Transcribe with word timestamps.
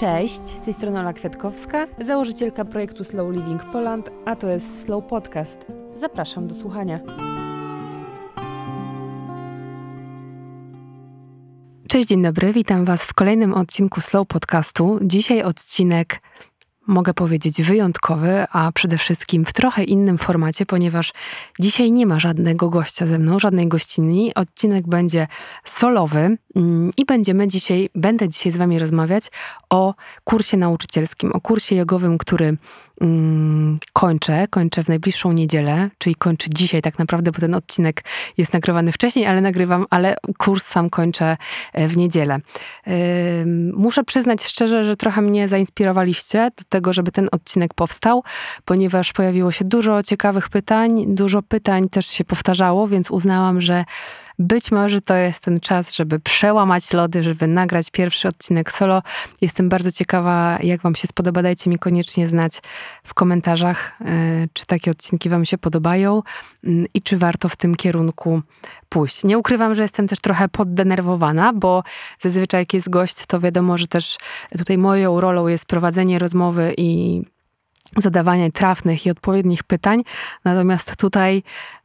Cześć, 0.00 0.46
z 0.46 0.60
tej 0.60 0.74
strony 0.74 1.00
Ola 1.00 1.12
Kwiatkowska, 1.12 1.86
założycielka 2.00 2.64
projektu 2.64 3.04
Slow 3.04 3.34
Living 3.34 3.64
Poland, 3.64 4.10
a 4.26 4.36
to 4.36 4.48
jest 4.48 4.84
Slow 4.84 5.04
Podcast. 5.04 5.58
Zapraszam 5.96 6.46
do 6.46 6.54
słuchania. 6.54 7.00
Cześć, 11.88 12.08
dzień 12.08 12.22
dobry, 12.22 12.52
witam 12.52 12.84
Was 12.84 13.04
w 13.04 13.14
kolejnym 13.14 13.54
odcinku 13.54 14.00
Slow 14.00 14.28
Podcastu. 14.28 14.98
Dzisiaj 15.02 15.42
odcinek 15.42 16.22
mogę 16.90 17.14
powiedzieć, 17.14 17.62
wyjątkowy, 17.62 18.44
a 18.52 18.72
przede 18.72 18.98
wszystkim 18.98 19.44
w 19.44 19.52
trochę 19.52 19.84
innym 19.84 20.18
formacie, 20.18 20.66
ponieważ 20.66 21.12
dzisiaj 21.60 21.92
nie 21.92 22.06
ma 22.06 22.18
żadnego 22.18 22.70
gościa 22.70 23.06
ze 23.06 23.18
mną, 23.18 23.38
żadnej 23.38 23.68
gościnni. 23.68 24.34
Odcinek 24.34 24.88
będzie 24.88 25.26
solowy 25.64 26.36
mm, 26.56 26.90
i 26.96 27.04
będziemy 27.04 27.48
dzisiaj, 27.48 27.88
będę 27.94 28.28
dzisiaj 28.28 28.52
z 28.52 28.56
Wami 28.56 28.78
rozmawiać 28.78 29.24
o 29.70 29.94
kursie 30.24 30.56
nauczycielskim, 30.56 31.32
o 31.32 31.40
kursie 31.40 31.76
jogowym, 31.76 32.18
który 32.18 32.56
mm, 33.00 33.78
kończę. 33.92 34.46
Kończę 34.50 34.84
w 34.84 34.88
najbliższą 34.88 35.32
niedzielę, 35.32 35.90
czyli 35.98 36.14
kończę 36.14 36.46
dzisiaj 36.50 36.82
tak 36.82 36.98
naprawdę, 36.98 37.32
bo 37.32 37.38
ten 37.38 37.54
odcinek 37.54 38.04
jest 38.36 38.52
nagrywany 38.52 38.92
wcześniej, 38.92 39.26
ale 39.26 39.40
nagrywam, 39.40 39.86
ale 39.90 40.16
kurs 40.38 40.66
sam 40.66 40.90
kończę 40.90 41.36
e, 41.72 41.88
w 41.88 41.96
niedzielę. 41.96 42.38
Muszę 43.74 44.04
przyznać 44.04 44.44
szczerze, 44.44 44.84
że 44.84 44.96
trochę 44.96 45.22
mnie 45.22 45.48
zainspirowaliście 45.48 46.50
do 46.58 46.64
tego, 46.68 46.79
żeby 46.92 47.12
ten 47.12 47.28
odcinek 47.32 47.74
powstał, 47.74 48.22
ponieważ 48.64 49.12
pojawiło 49.12 49.52
się 49.52 49.64
dużo 49.64 50.02
ciekawych 50.02 50.48
pytań, 50.48 51.04
dużo 51.08 51.42
pytań 51.42 51.88
też 51.88 52.06
się 52.06 52.24
powtarzało, 52.24 52.88
więc 52.88 53.10
uznałam, 53.10 53.60
że 53.60 53.84
być 54.40 54.70
może 54.72 55.00
to 55.00 55.14
jest 55.14 55.44
ten 55.44 55.60
czas, 55.60 55.94
żeby 55.94 56.20
przełamać 56.20 56.92
lody, 56.92 57.22
żeby 57.22 57.46
nagrać 57.46 57.90
pierwszy 57.90 58.28
odcinek 58.28 58.72
solo. 58.72 59.02
Jestem 59.40 59.68
bardzo 59.68 59.92
ciekawa, 59.92 60.58
jak 60.62 60.82
Wam 60.82 60.94
się 60.94 61.08
spodoba. 61.08 61.42
Dajcie 61.42 61.70
mi 61.70 61.78
koniecznie 61.78 62.28
znać 62.28 62.62
w 63.04 63.14
komentarzach, 63.14 63.92
e, 64.00 64.04
czy 64.52 64.66
takie 64.66 64.90
odcinki 64.90 65.28
Wam 65.28 65.44
się 65.44 65.58
podobają 65.58 66.22
mm, 66.64 66.86
i 66.94 67.02
czy 67.02 67.16
warto 67.16 67.48
w 67.48 67.56
tym 67.56 67.76
kierunku 67.76 68.42
pójść. 68.88 69.24
Nie 69.24 69.38
ukrywam, 69.38 69.74
że 69.74 69.82
jestem 69.82 70.08
też 70.08 70.18
trochę 70.18 70.48
poddenerwowana, 70.48 71.52
bo 71.52 71.82
zazwyczaj 72.20 72.60
jak 72.60 72.74
jest 72.74 72.90
gość, 72.90 73.26
to 73.26 73.40
wiadomo, 73.40 73.78
że 73.78 73.86
też 73.86 74.18
tutaj 74.58 74.78
moją 74.78 75.20
rolą 75.20 75.46
jest 75.46 75.66
prowadzenie 75.66 76.18
rozmowy 76.18 76.74
i 76.76 77.22
zadawanie 77.96 78.52
trafnych 78.52 79.06
i 79.06 79.10
odpowiednich 79.10 79.62
pytań. 79.62 80.02
Natomiast 80.44 80.96
tutaj 80.96 81.42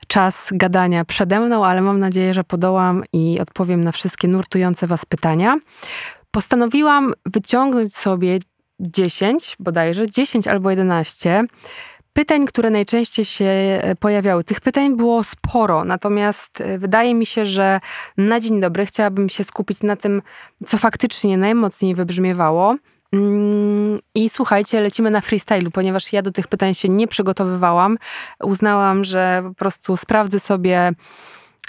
czas 0.08 0.50
gadania 0.52 1.06
przede 1.06 1.39
mną, 1.39 1.66
ale 1.66 1.81
mam 1.81 2.00
nadzieję, 2.00 2.34
że 2.34 2.44
podołam 2.44 3.03
i 3.14 3.39
odpowiem 3.42 3.84
na 3.84 3.92
wszystkie 3.92 4.28
nurtujące 4.28 4.88
Was 4.88 5.06
pytania. 5.06 5.58
Postanowiłam 6.31 7.14
wyciągnąć 7.25 7.95
sobie 7.95 8.39
10, 8.80 9.56
bodajże 9.59 10.09
10 10.09 10.48
albo 10.48 10.70
11 10.70 11.45
pytań, 12.16 12.45
które 12.45 12.70
najczęściej 12.70 13.26
się 13.26 13.45
e, 13.45 13.95
pojawiały. 13.95 14.44
Tych 14.44 14.61
pytań 14.61 14.98
było 14.98 15.23
sporo, 15.23 15.86
natomiast 15.86 16.61
e, 16.61 16.78
wydaje 16.78 17.16
mi 17.16 17.26
się, 17.26 17.45
że 17.45 17.80
na 18.17 18.39
dzień 18.39 18.61
dobry 18.61 18.86
chciałabym 18.86 19.30
się 19.30 19.44
skupić 19.44 19.83
na 19.83 19.95
tym, 19.95 20.22
co 20.66 20.78
faktycznie 20.78 21.38
najmocniej 21.38 21.95
wybrzmiewało. 21.95 22.76
Mm, 23.16 23.99
I 24.16 24.30
słuchajcie, 24.30 24.81
lecimy 24.81 25.09
na 25.09 25.21
freestylu, 25.21 25.71
ponieważ 25.71 26.13
ja 26.13 26.21
do 26.21 26.31
tych 26.31 26.47
pytań 26.47 26.73
się 26.73 26.89
nie 26.89 27.08
przygotowywałam. 27.08 27.97
Uznałam, 28.44 29.03
że 29.03 29.44
po 29.47 29.53
prostu 29.53 29.97
sprawdzę 29.97 30.39
sobie 30.39 30.94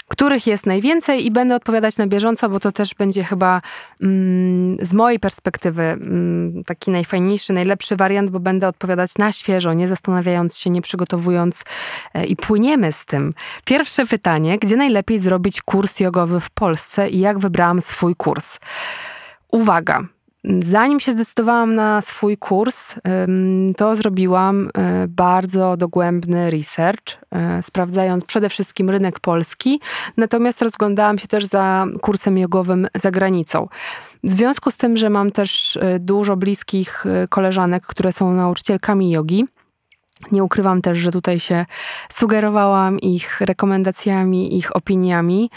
których 0.07 0.47
jest 0.47 0.65
najwięcej 0.65 1.25
i 1.25 1.31
będę 1.31 1.55
odpowiadać 1.55 1.97
na 1.97 2.07
bieżąco, 2.07 2.49
bo 2.49 2.59
to 2.59 2.71
też 2.71 2.95
będzie 2.95 3.23
chyba 3.23 3.61
mm, 4.01 4.77
z 4.81 4.93
mojej 4.93 5.19
perspektywy 5.19 5.83
mm, 5.83 6.63
taki 6.63 6.91
najfajniejszy, 6.91 7.53
najlepszy 7.53 7.95
wariant, 7.95 8.29
bo 8.29 8.39
będę 8.39 8.67
odpowiadać 8.67 9.17
na 9.17 9.31
świeżo, 9.31 9.73
nie 9.73 9.87
zastanawiając 9.87 10.57
się, 10.57 10.69
nie 10.69 10.81
przygotowując 10.81 11.63
e, 12.13 12.25
i 12.25 12.35
płyniemy 12.35 12.91
z 12.91 13.05
tym. 13.05 13.33
Pierwsze 13.65 14.05
pytanie, 14.05 14.57
gdzie 14.59 14.75
najlepiej 14.75 15.19
zrobić 15.19 15.61
kurs 15.61 15.99
jogowy 15.99 16.39
w 16.39 16.49
Polsce 16.49 17.09
i 17.09 17.19
jak 17.19 17.39
wybrałam 17.39 17.81
swój 17.81 18.15
kurs? 18.15 18.57
Uwaga, 19.51 20.03
Zanim 20.63 20.99
się 20.99 21.11
zdecydowałam 21.11 21.75
na 21.75 22.01
swój 22.01 22.37
kurs, 22.37 22.95
to 23.77 23.95
zrobiłam 23.95 24.69
e, 24.77 25.07
bardzo 25.07 25.77
dogłębny 25.77 26.51
research, 26.51 27.17
e, 27.31 27.63
sprawdzając 27.63 28.25
przede 28.25 28.49
wszystkim 28.49 28.89
rynek 28.89 29.19
polski, 29.19 29.79
natomiast 30.17 30.61
rozglądałam 30.61 31.19
się 31.19 31.27
też 31.27 31.45
za 31.45 31.85
kursem 32.01 32.37
jogowym 32.37 32.87
za 32.95 33.11
granicą. 33.11 33.67
W 34.23 34.31
związku 34.31 34.71
z 34.71 34.77
tym, 34.77 34.97
że 34.97 35.09
mam 35.09 35.31
też 35.31 35.77
e, 35.77 35.99
dużo 35.99 36.37
bliskich 36.37 37.05
koleżanek, 37.29 37.85
które 37.85 38.13
są 38.13 38.33
nauczycielkami 38.33 39.11
jogi, 39.11 39.45
nie 40.31 40.43
ukrywam 40.43 40.81
też, 40.81 40.97
że 40.97 41.11
tutaj 41.11 41.39
się 41.39 41.65
sugerowałam 42.09 42.99
ich 42.99 43.41
rekomendacjami, 43.41 44.57
ich 44.57 44.75
opiniami. 44.75 45.49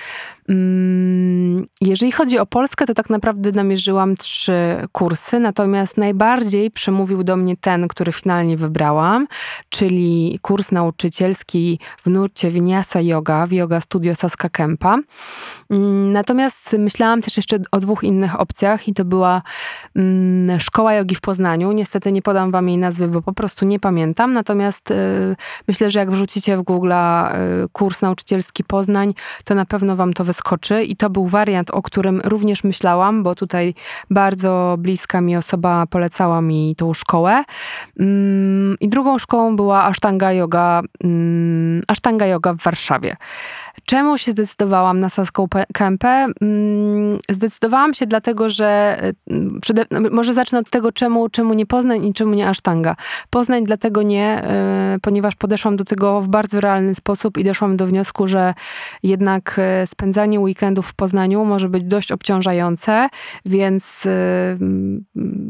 Mm, 0.50 1.66
jeżeli 1.80 2.12
chodzi 2.12 2.38
o 2.38 2.46
Polskę, 2.46 2.86
to 2.86 2.94
tak 2.94 3.10
naprawdę 3.10 3.52
namierzyłam 3.52 4.16
trzy 4.16 4.86
kursy, 4.92 5.38
natomiast 5.38 5.96
najbardziej 5.96 6.70
przemówił 6.70 7.24
do 7.24 7.36
mnie 7.36 7.56
ten, 7.56 7.88
który 7.88 8.12
finalnie 8.12 8.56
wybrałam, 8.56 9.26
czyli 9.68 10.38
kurs 10.42 10.72
nauczycielski 10.72 11.78
w 12.04 12.10
nurcie 12.10 12.50
Vinyasa 12.50 13.00
Yoga 13.00 13.46
w 13.46 13.52
Yoga 13.52 13.80
Studio 13.80 14.16
Saska 14.16 14.48
Kempa. 14.48 14.98
Mm, 15.70 16.12
natomiast 16.12 16.76
myślałam 16.78 17.22
też 17.22 17.36
jeszcze 17.36 17.58
o 17.72 17.80
dwóch 17.80 18.04
innych 18.04 18.40
opcjach 18.40 18.88
i 18.88 18.94
to 18.94 19.04
była 19.04 19.42
mm, 19.96 20.60
Szkoła 20.60 20.94
Jogi 20.94 21.14
w 21.14 21.20
Poznaniu. 21.20 21.72
Niestety 21.72 22.12
nie 22.12 22.22
podam 22.22 22.50
wam 22.50 22.68
jej 22.68 22.78
nazwy, 22.78 23.08
bo 23.08 23.22
po 23.22 23.32
prostu 23.32 23.64
nie 23.64 23.80
pamiętam, 23.80 24.32
natomiast 24.32 24.90
y, 24.90 25.36
myślę, 25.68 25.90
że 25.90 25.98
jak 25.98 26.10
wrzucicie 26.10 26.56
w 26.56 26.62
Google 26.62 26.92
y, 26.92 27.68
kurs 27.72 28.02
nauczycielski 28.02 28.64
Poznań, 28.64 29.14
to 29.44 29.54
na 29.54 29.64
pewno 29.64 29.96
wam 29.96 30.12
to 30.12 30.24
wyskoczy 30.24 30.39
i 30.82 30.96
to 30.96 31.10
był 31.10 31.26
wariant, 31.26 31.70
o 31.70 31.82
którym 31.82 32.20
również 32.24 32.64
myślałam, 32.64 33.22
bo 33.22 33.34
tutaj 33.34 33.74
bardzo 34.10 34.76
bliska 34.78 35.20
mi 35.20 35.36
osoba 35.36 35.86
polecała 35.86 36.40
mi 36.40 36.76
tą 36.76 36.94
szkołę. 36.94 37.44
Mm, 38.00 38.76
I 38.80 38.88
drugą 38.88 39.18
szkołą 39.18 39.56
była 39.56 39.84
Ashtanga 39.84 40.32
Yoga, 40.32 40.82
mm, 41.04 41.82
Ashtanga 41.88 42.26
Yoga 42.26 42.54
w 42.54 42.62
Warszawie. 42.62 43.16
Czemu 43.86 44.18
się 44.18 44.32
zdecydowałam 44.32 45.00
na 45.00 45.08
Saską 45.08 45.48
Kępę? 45.74 46.26
Mm, 46.40 47.18
zdecydowałam 47.30 47.94
się 47.94 48.06
dlatego, 48.06 48.50
że 48.50 48.98
y, 49.30 49.60
przede, 49.60 49.84
no, 49.90 50.00
może 50.10 50.34
zacznę 50.34 50.58
od 50.58 50.70
tego, 50.70 50.92
czemu, 50.92 51.28
czemu 51.28 51.54
nie 51.54 51.66
Poznań 51.66 52.06
i 52.06 52.14
czemu 52.14 52.34
nie 52.34 52.48
Asztanga. 52.48 52.96
Poznań 53.30 53.64
dlatego 53.64 54.02
nie, 54.02 54.42
y, 54.96 55.00
ponieważ 55.00 55.34
podeszłam 55.34 55.76
do 55.76 55.84
tego 55.84 56.20
w 56.20 56.28
bardzo 56.28 56.60
realny 56.60 56.94
sposób 56.94 57.38
i 57.38 57.44
doszłam 57.44 57.76
do 57.76 57.86
wniosku, 57.86 58.26
że 58.26 58.54
jednak 59.02 59.60
y, 59.82 59.86
spędzanie 59.86 60.40
weekendów 60.40 60.86
w 60.86 60.94
Poznaniu 60.94 61.44
może 61.44 61.68
być 61.68 61.84
dość 61.84 62.12
obciążające, 62.12 63.08
więc, 63.46 64.06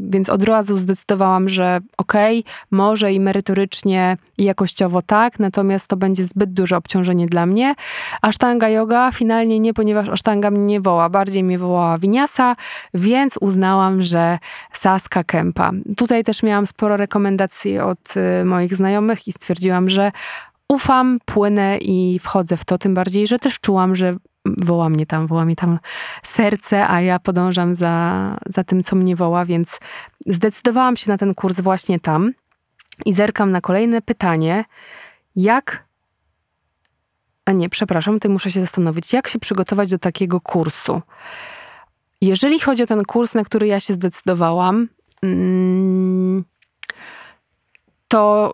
więc 0.09 0.29
od 0.29 0.43
razu 0.43 0.79
zdecydowałam, 0.79 1.49
że 1.49 1.79
okej, 1.97 2.39
okay, 2.39 2.53
może 2.71 3.13
i 3.13 3.19
merytorycznie 3.19 4.17
i 4.37 4.43
jakościowo 4.43 5.01
tak, 5.01 5.39
natomiast 5.39 5.87
to 5.87 5.97
będzie 5.97 6.27
zbyt 6.27 6.53
duże 6.53 6.77
obciążenie 6.77 7.27
dla 7.27 7.45
mnie. 7.45 7.75
Asztanga 8.21 8.69
yoga 8.69 9.11
finalnie 9.11 9.59
nie, 9.59 9.73
ponieważ 9.73 10.09
asztanga 10.09 10.51
mnie 10.51 10.65
nie 10.65 10.81
woła, 10.81 11.09
bardziej 11.09 11.43
mnie 11.43 11.59
wołała 11.59 11.97
winiasa, 11.97 12.55
więc 12.93 13.37
uznałam, 13.41 14.01
że 14.01 14.39
saska 14.73 15.23
kempa. 15.23 15.71
Tutaj 15.97 16.23
też 16.23 16.43
miałam 16.43 16.67
sporo 16.67 16.97
rekomendacji 16.97 17.79
od 17.79 18.13
y, 18.41 18.45
moich 18.45 18.75
znajomych 18.75 19.27
i 19.27 19.31
stwierdziłam, 19.31 19.89
że 19.89 20.11
ufam, 20.67 21.19
płynę 21.25 21.77
i 21.77 22.19
wchodzę 22.19 22.57
w 22.57 22.65
to, 22.65 22.77
tym 22.77 22.93
bardziej, 22.93 23.27
że 23.27 23.39
też 23.39 23.59
czułam, 23.59 23.95
że 23.95 24.15
woła 24.45 24.89
mnie 24.89 25.05
tam, 25.05 25.27
woła 25.27 25.45
mnie 25.45 25.55
tam 25.55 25.79
serce, 26.23 26.87
a 26.87 27.01
ja 27.01 27.19
podążam 27.19 27.75
za, 27.75 28.37
za 28.45 28.63
tym, 28.63 28.83
co 28.83 28.95
mnie 28.95 29.15
woła, 29.15 29.45
więc 29.45 29.79
zdecydowałam 30.27 30.97
się 30.97 31.11
na 31.11 31.17
ten 31.17 31.35
kurs 31.35 31.59
właśnie 31.59 31.99
tam 31.99 32.31
i 33.05 33.13
zerkam 33.13 33.51
na 33.51 33.61
kolejne 33.61 34.01
pytanie. 34.01 34.65
Jak 35.35 35.83
a 37.45 37.51
nie, 37.51 37.69
przepraszam, 37.69 38.13
tutaj 38.13 38.31
muszę 38.31 38.51
się 38.51 38.61
zastanowić, 38.61 39.13
jak 39.13 39.27
się 39.27 39.39
przygotować 39.39 39.91
do 39.91 39.97
takiego 39.97 40.41
kursu. 40.41 41.01
Jeżeli 42.21 42.59
chodzi 42.59 42.83
o 42.83 42.87
ten 42.87 43.03
kurs, 43.03 43.33
na 43.33 43.43
który 43.43 43.67
ja 43.67 43.79
się 43.79 43.93
zdecydowałam, 43.93 44.87
mm, 45.23 46.43
to 48.07 48.53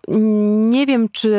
nie 0.69 0.85
wiem, 0.85 1.09
czy 1.11 1.31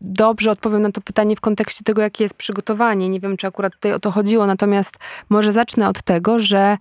dobrze 0.00 0.50
odpowiem 0.50 0.82
na 0.82 0.92
to 0.92 1.00
pytanie 1.00 1.36
w 1.36 1.40
kontekście 1.40 1.84
tego, 1.84 2.02
jakie 2.02 2.24
jest 2.24 2.34
przygotowanie. 2.34 3.08
Nie 3.08 3.20
wiem, 3.20 3.36
czy 3.36 3.46
akurat 3.46 3.72
tutaj 3.72 3.92
o 3.92 3.98
to 3.98 4.10
chodziło, 4.10 4.46
natomiast 4.46 4.94
może 5.28 5.52
zacznę 5.52 5.88
od 5.88 6.02
tego, 6.02 6.38
że 6.38 6.78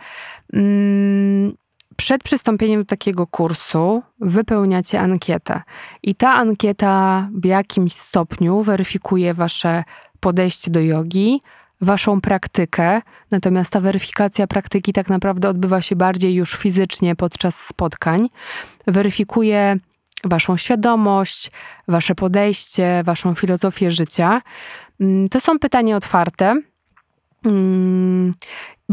mm, 0.54 1.54
przed 1.96 2.24
przystąpieniem 2.24 2.82
do 2.82 2.86
takiego 2.86 3.28
kursu 3.28 4.04
wypełniacie 4.20 5.00
ankietę. 5.00 5.62
I 6.04 6.16
ta 6.16 6.34
ankieta 6.34 7.30
w 7.34 7.46
jakimś 7.46 7.94
stopniu 7.94 8.64
weryfikuje 8.64 9.34
wasze 9.34 9.84
podejście 10.20 10.72
do 10.72 10.82
jogi, 10.82 11.42
waszą 11.82 12.22
praktykę, 12.22 13.02
natomiast 13.32 13.74
ta 13.74 13.80
weryfikacja 13.80 14.48
praktyki 14.48 14.94
tak 14.94 15.10
naprawdę 15.10 15.50
odbywa 15.50 15.82
się 15.82 15.96
bardziej 15.96 16.34
już 16.36 16.56
fizycznie 16.56 17.16
podczas 17.16 17.66
spotkań. 17.66 18.30
Weryfikuje 18.88 19.78
waszą 20.24 20.58
świadomość, 20.58 21.52
wasze 21.88 22.16
podejście, 22.16 23.02
waszą 23.06 23.36
filozofię 23.36 23.92
życia. 23.92 24.42
Mm, 25.00 25.30
to 25.30 25.40
są 25.40 25.60
pytania 25.60 25.96
otwarte. 25.96 26.62
Mm, 27.46 28.34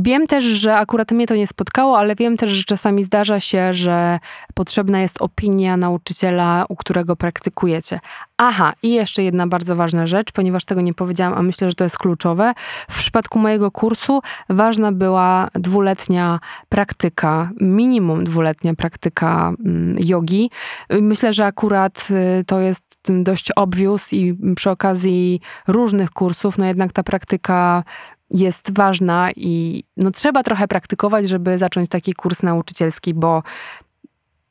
Wiem 0.05 0.27
też, 0.27 0.45
że 0.45 0.77
akurat 0.77 1.13
mnie 1.13 1.27
to 1.27 1.37
nie 1.37 1.47
spotkało, 1.47 1.99
ale 1.99 2.15
wiem 2.15 2.37
też, 2.37 2.51
że 2.51 2.65
czasami 2.65 3.03
zdarza 3.03 3.41
się, 3.41 3.73
że 3.73 4.19
potrzebna 4.55 5.01
jest 5.01 5.23
opinia 5.23 5.77
nauczyciela, 5.77 6.67
u 6.69 6.77
którego 6.77 7.17
praktykujecie. 7.17 8.01
Aha, 8.37 8.73
i 8.83 8.93
jeszcze 8.93 9.23
jedna 9.23 9.47
bardzo 9.47 9.77
ważna 9.77 10.07
rzecz, 10.07 10.33
ponieważ 10.33 10.65
tego 10.65 10.81
nie 10.81 10.95
powiedziałam, 10.95 11.39
a 11.39 11.43
myślę, 11.43 11.69
że 11.69 11.75
to 11.75 11.85
jest 11.85 11.99
kluczowe. 11.99 12.53
W 12.91 12.99
przypadku 12.99 13.39
mojego 13.39 13.71
kursu 13.71 14.21
ważna 14.49 14.93
była 14.93 15.49
dwuletnia 15.55 16.41
praktyka, 16.69 17.51
minimum 17.61 18.25
dwuletnia 18.25 18.75
praktyka 18.75 19.53
mm, 19.65 19.97
jogi. 20.01 20.51
Myślę, 20.91 21.33
że 21.33 21.45
akurat 21.45 22.09
y, 22.41 22.45
to 22.45 22.61
jest 22.61 23.01
dość 23.09 23.53
obvious 23.57 24.13
i 24.13 24.35
przy 24.57 24.71
okazji 24.71 25.41
różnych 25.69 26.11
kursów, 26.11 26.59
no 26.59 26.67
jednak 26.67 26.93
ta 26.93 27.03
praktyka 27.03 27.85
jest 28.31 28.75
ważna 28.75 29.31
i 29.37 29.85
no, 29.97 30.11
trzeba 30.11 30.43
trochę 30.43 30.69
praktykować, 30.69 31.29
żeby 31.29 31.59
zacząć 31.59 31.89
taki 31.89 32.15
kurs 32.15 32.43
nauczycielski, 32.43 33.15
bo, 33.15 33.43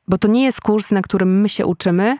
bo 0.08 0.18
to 0.18 0.28
nie 0.28 0.44
jest 0.44 0.60
kurs, 0.60 0.90
na 0.90 1.02
którym 1.02 1.40
my 1.40 1.48
się 1.48 1.66
uczymy, 1.66 2.18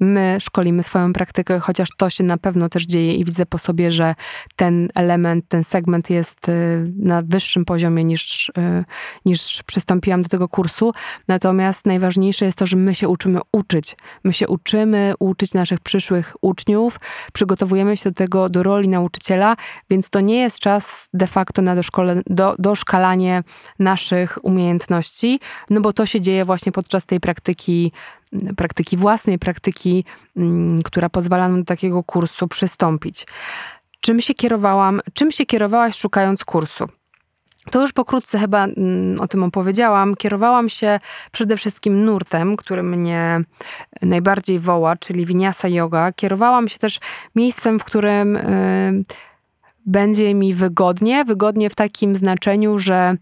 my 0.00 0.36
szkolimy 0.40 0.82
swoją 0.82 1.12
praktykę, 1.12 1.58
chociaż 1.58 1.88
to 1.96 2.10
się 2.10 2.24
na 2.24 2.36
pewno 2.38 2.68
też 2.68 2.86
dzieje 2.86 3.14
i 3.14 3.24
widzę 3.24 3.46
po 3.46 3.58
sobie, 3.58 3.92
że 3.92 4.14
ten 4.56 4.88
element, 4.94 5.44
ten 5.48 5.64
segment 5.64 6.10
jest 6.10 6.48
y, 6.48 6.92
na 6.96 7.22
wyższym 7.22 7.64
poziomie 7.64 8.04
niż, 8.04 8.48
y, 8.48 8.84
niż 9.26 9.62
przystąpiłam 9.62 10.22
do 10.22 10.28
tego 10.28 10.48
kursu. 10.48 10.92
Natomiast 11.28 11.86
najważniejsze 11.86 12.44
jest 12.44 12.58
to, 12.58 12.66
że 12.66 12.76
my 12.76 12.94
się 12.94 13.08
uczymy 13.08 13.40
uczyć. 13.52 13.96
My 14.24 14.32
się 14.32 14.48
uczymy 14.48 15.14
uczyć 15.18 15.54
naszych 15.54 15.80
przyszłych 15.80 16.36
uczniów, 16.40 17.00
przygotowujemy 17.32 17.96
się 17.96 18.10
do 18.10 18.14
tego, 18.14 18.48
do 18.48 18.62
roli 18.62 18.88
nauczyciela, 18.88 19.56
więc 19.90 20.10
to 20.10 20.20
nie 20.20 20.40
jest 20.40 20.58
czas 20.58 21.08
de 21.14 21.26
facto 21.26 21.62
na 21.62 21.74
doszkole, 21.74 22.22
do, 22.26 22.54
doszkalanie 22.58 23.42
naszych 23.78 24.38
umiejętności, 24.42 25.40
no 25.70 25.80
bo 25.80 25.92
to 25.92 26.06
się 26.06 26.20
dzieje 26.20 26.44
właśnie 26.44 26.72
podczas 26.72 27.06
tej 27.06 27.20
praktyki 27.20 27.92
praktyki 28.56 28.96
własnej, 28.96 29.38
praktyki, 29.38 30.04
mm, 30.36 30.82
która 30.82 31.08
pozwala 31.08 31.48
nam 31.48 31.60
do 31.60 31.64
takiego 31.64 32.02
kursu 32.02 32.48
przystąpić. 32.48 33.26
Czym 34.00 34.20
się 34.20 34.34
kierowałam, 34.34 35.00
czym 35.14 35.32
się 35.32 35.46
kierowałaś 35.46 35.98
szukając 35.98 36.44
kursu? 36.44 36.88
To 37.70 37.80
już 37.80 37.92
pokrótce 37.92 38.38
chyba 38.38 38.64
mm, 38.64 39.20
o 39.20 39.28
tym 39.28 39.42
opowiedziałam. 39.42 40.14
Kierowałam 40.14 40.68
się 40.68 41.00
przede 41.32 41.56
wszystkim 41.56 42.04
nurtem, 42.04 42.56
który 42.56 42.82
mnie 42.82 43.40
najbardziej 44.02 44.58
woła, 44.58 44.96
czyli 44.96 45.26
Vinyasa 45.26 45.68
Yoga. 45.68 46.12
Kierowałam 46.12 46.68
się 46.68 46.78
też 46.78 47.00
miejscem, 47.36 47.78
w 47.78 47.84
którym 47.84 48.38
będzie 49.90 50.34
mi 50.34 50.54
wygodnie. 50.54 51.24
Wygodnie 51.24 51.70
w 51.70 51.74
takim 51.74 52.16
znaczeniu, 52.16 52.78
że 52.78 53.16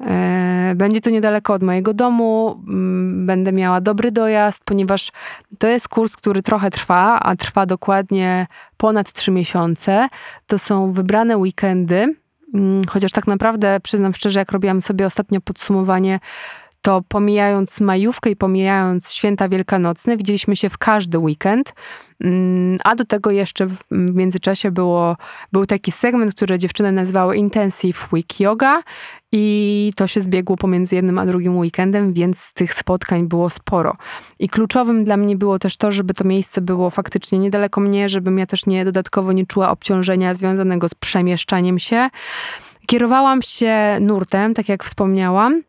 e, 0.00 0.72
będzie 0.76 1.00
to 1.00 1.10
niedaleko 1.10 1.52
od 1.52 1.62
mojego 1.62 1.94
domu, 1.94 2.62
m, 2.68 3.26
będę 3.26 3.52
miała 3.52 3.80
dobry 3.80 4.12
dojazd, 4.12 4.62
ponieważ 4.64 5.12
to 5.58 5.68
jest 5.68 5.88
kurs, 5.88 6.16
który 6.16 6.42
trochę 6.42 6.70
trwa, 6.70 7.20
a 7.20 7.36
trwa 7.36 7.66
dokładnie 7.66 8.46
ponad 8.76 9.12
trzy 9.12 9.30
miesiące. 9.30 10.08
To 10.46 10.58
są 10.58 10.92
wybrane 10.92 11.36
weekendy, 11.36 12.14
m, 12.54 12.82
chociaż 12.88 13.12
tak 13.12 13.26
naprawdę 13.26 13.80
przyznam 13.82 14.14
szczerze, 14.14 14.38
jak 14.38 14.52
robiłam 14.52 14.82
sobie 14.82 15.06
ostatnio 15.06 15.40
podsumowanie, 15.40 16.20
to 16.84 17.02
pomijając 17.08 17.80
majówkę 17.80 18.30
i 18.30 18.36
pomijając 18.36 19.12
święta 19.12 19.48
wielkanocne, 19.48 20.16
widzieliśmy 20.16 20.56
się 20.56 20.70
w 20.70 20.78
każdy 20.78 21.18
weekend. 21.18 21.74
Mm, 22.20 22.78
a 22.84 22.94
do 22.94 23.04
tego 23.04 23.30
jeszcze 23.30 23.66
w 23.66 23.78
międzyczasie 23.90 24.70
było, 24.70 25.16
był 25.52 25.66
taki 25.66 25.92
segment, 25.92 26.34
który 26.34 26.58
dziewczyny 26.58 26.92
nazywały 26.92 27.36
Intensive 27.36 28.12
Week 28.12 28.40
Yoga 28.40 28.82
i 29.32 29.92
to 29.96 30.06
się 30.06 30.20
zbiegło 30.20 30.56
pomiędzy 30.56 30.94
jednym 30.94 31.18
a 31.18 31.26
drugim 31.26 31.58
weekendem, 31.58 32.12
więc 32.12 32.52
tych 32.52 32.74
spotkań 32.74 33.28
było 33.28 33.50
sporo. 33.50 33.96
I 34.38 34.48
kluczowym 34.48 35.04
dla 35.04 35.16
mnie 35.16 35.36
było 35.36 35.58
też 35.58 35.76
to, 35.76 35.92
żeby 35.92 36.14
to 36.14 36.24
miejsce 36.24 36.60
było 36.60 36.90
faktycznie 36.90 37.38
niedaleko 37.38 37.80
mnie, 37.80 38.08
żebym 38.08 38.38
ja 38.38 38.46
też 38.46 38.66
nie 38.66 38.84
dodatkowo 38.84 39.32
nie 39.32 39.46
czuła 39.46 39.70
obciążenia 39.70 40.34
związanego 40.34 40.88
z 40.88 40.94
przemieszczaniem 40.94 41.78
się. 41.78 42.08
Kierowałam 42.86 43.42
się 43.42 43.98
nurtem, 44.00 44.54
tak 44.54 44.68
jak 44.68 44.84
wspomniałam. 44.84 45.62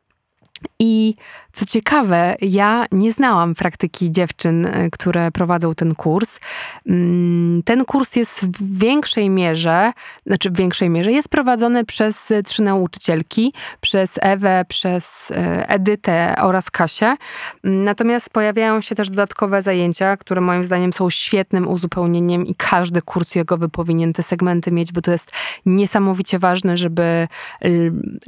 I 0.80 1.16
co 1.52 1.66
ciekawe, 1.66 2.36
ja 2.42 2.86
nie 2.92 3.14
znałam 3.14 3.56
praktyki 3.56 4.12
dziewczyn, 4.12 4.66
e, 4.66 4.90
które 4.90 5.32
prowadzą 5.32 5.76
ten 5.76 5.96
kurs. 5.96 6.40
Mm, 6.88 7.64
ten 7.64 7.86
kurs 7.86 8.16
jest 8.16 8.46
w 8.46 8.80
większej 8.80 9.30
mierze, 9.30 9.94
znaczy 10.26 10.50
w 10.50 10.58
większej 10.58 10.90
mierze, 10.90 11.12
jest 11.12 11.30
prowadzony 11.30 11.86
przez 11.86 12.34
trzy 12.46 12.62
nauczycielki, 12.62 13.54
przez 13.82 14.20
Ewę, 14.22 14.66
przez 14.68 15.32
e, 15.32 15.70
Edytę 15.70 16.36
oraz 16.42 16.72
Kasię. 16.72 17.16
Mm, 17.64 17.84
natomiast 17.84 18.30
pojawiają 18.30 18.82
się 18.82 18.96
też 18.96 19.10
dodatkowe 19.10 19.62
zajęcia, 19.62 20.18
które 20.18 20.42
moim 20.42 20.66
zdaniem 20.66 20.94
są 20.94 21.10
świetnym 21.10 21.68
uzupełnieniem 21.68 22.46
i 22.46 22.56
każdy 22.56 23.02
kurs 23.02 23.36
jogowy 23.36 23.70
powinien 23.70 24.14
te 24.14 24.24
segmenty 24.24 24.72
mieć, 24.72 24.92
bo 24.92 25.02
to 25.02 25.12
jest 25.12 25.32
niesamowicie 25.66 26.40
ważne, 26.40 26.78
żeby 26.78 27.28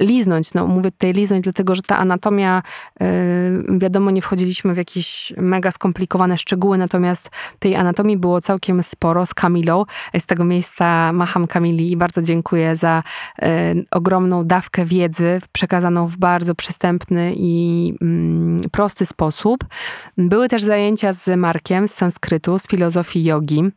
liznąć. 0.00 0.54
No, 0.54 0.66
mówię 0.66 0.90
tutaj 0.90 1.12
liznąć, 1.12 1.44
dlatego 1.44 1.74
że 1.74 1.82
ta 1.82 1.98
anatomia 1.98 2.27
e, 2.30 2.62
Wiadomo, 3.78 4.10
nie 4.10 4.22
wchodziliśmy 4.22 4.74
w 4.74 4.76
jakieś 4.76 5.32
mega 5.36 5.70
skomplikowane 5.70 6.38
szczegóły, 6.38 6.78
natomiast 6.78 7.30
tej 7.58 7.76
anatomii 7.76 8.16
było 8.16 8.40
całkiem 8.40 8.82
sporo 8.82 9.26
z 9.26 9.34
Kamilą. 9.34 9.84
Z 10.18 10.26
tego 10.26 10.44
miejsca 10.44 11.12
macham 11.12 11.46
Kamili 11.46 11.92
i 11.92 11.96
bardzo 11.96 12.22
dziękuję 12.22 12.76
za 12.76 13.02
e, 13.42 13.74
ogromną 13.90 14.44
dawkę 14.44 14.84
wiedzy 14.84 15.38
przekazaną 15.52 16.06
w 16.06 16.16
bardzo 16.16 16.54
przystępny 16.54 17.32
i 17.36 17.94
mm, 18.00 18.60
prosty 18.72 19.06
sposób. 19.06 19.64
Były 20.18 20.48
też 20.48 20.62
zajęcia 20.62 21.12
z 21.12 21.36
Markiem 21.36 21.88
z 21.88 21.94
sanskrytu, 21.94 22.58
z 22.58 22.68
filozofii 22.68 23.24
jogi. 23.24 23.70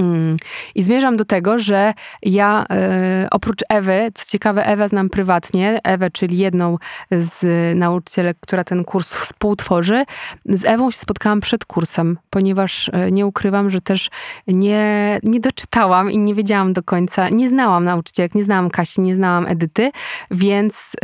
Mm. 0.00 0.36
I 0.74 0.82
zmierzam 0.82 1.16
do 1.16 1.24
tego, 1.24 1.58
że 1.58 1.94
ja 2.22 2.66
e, 2.70 3.28
oprócz 3.30 3.60
Ewy, 3.68 4.10
co 4.14 4.24
ciekawe, 4.26 4.66
Ewę 4.66 4.88
znam 4.88 5.08
prywatnie, 5.08 5.80
Ewę, 5.84 6.10
czyli 6.10 6.38
jedną 6.38 6.78
z 7.10 7.44
nauczycielek, 7.78 8.36
która 8.40 8.64
ten 8.64 8.84
kurs 8.84 9.14
współtworzy. 9.14 10.04
Z 10.44 10.64
Ewą 10.64 10.90
się 10.90 10.98
spotkałam 10.98 11.40
przed 11.40 11.64
kursem, 11.64 12.18
ponieważ 12.30 12.90
e, 12.92 13.10
nie 13.10 13.26
ukrywam, 13.26 13.70
że 13.70 13.80
też 13.80 14.10
nie, 14.46 15.18
nie 15.22 15.40
doczytałam 15.40 16.10
i 16.10 16.18
nie 16.18 16.34
wiedziałam 16.34 16.72
do 16.72 16.82
końca, 16.82 17.28
nie 17.28 17.48
znałam 17.48 17.84
nauczycielek, 17.84 18.34
nie 18.34 18.44
znałam 18.44 18.70
Kasi, 18.70 19.00
nie 19.00 19.16
znałam 19.16 19.46
Edyty, 19.46 19.90
więc 20.30 20.96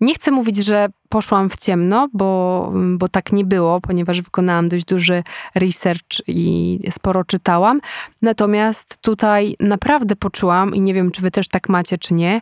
nie 0.00 0.14
chcę 0.14 0.30
mówić, 0.30 0.64
że 0.64 0.88
poszłam 1.08 1.50
w 1.50 1.56
ciemno, 1.56 2.08
bo, 2.12 2.72
bo 2.96 3.08
tak 3.08 3.32
nie 3.32 3.44
było, 3.44 3.80
ponieważ 3.80 4.22
wykonałam 4.22 4.68
dość 4.68 4.84
duży 4.84 5.22
research 5.54 6.28
i 6.28 6.80
sporo 6.90 7.24
czytałam. 7.24 7.80
Natomiast 8.22 8.98
tutaj 9.00 9.56
naprawdę 9.60 10.16
poczułam, 10.16 10.74
i 10.74 10.80
nie 10.80 10.94
wiem, 10.94 11.10
czy 11.10 11.22
wy 11.22 11.30
też 11.30 11.48
tak 11.48 11.68
macie, 11.68 11.98
czy 11.98 12.14
nie, 12.14 12.40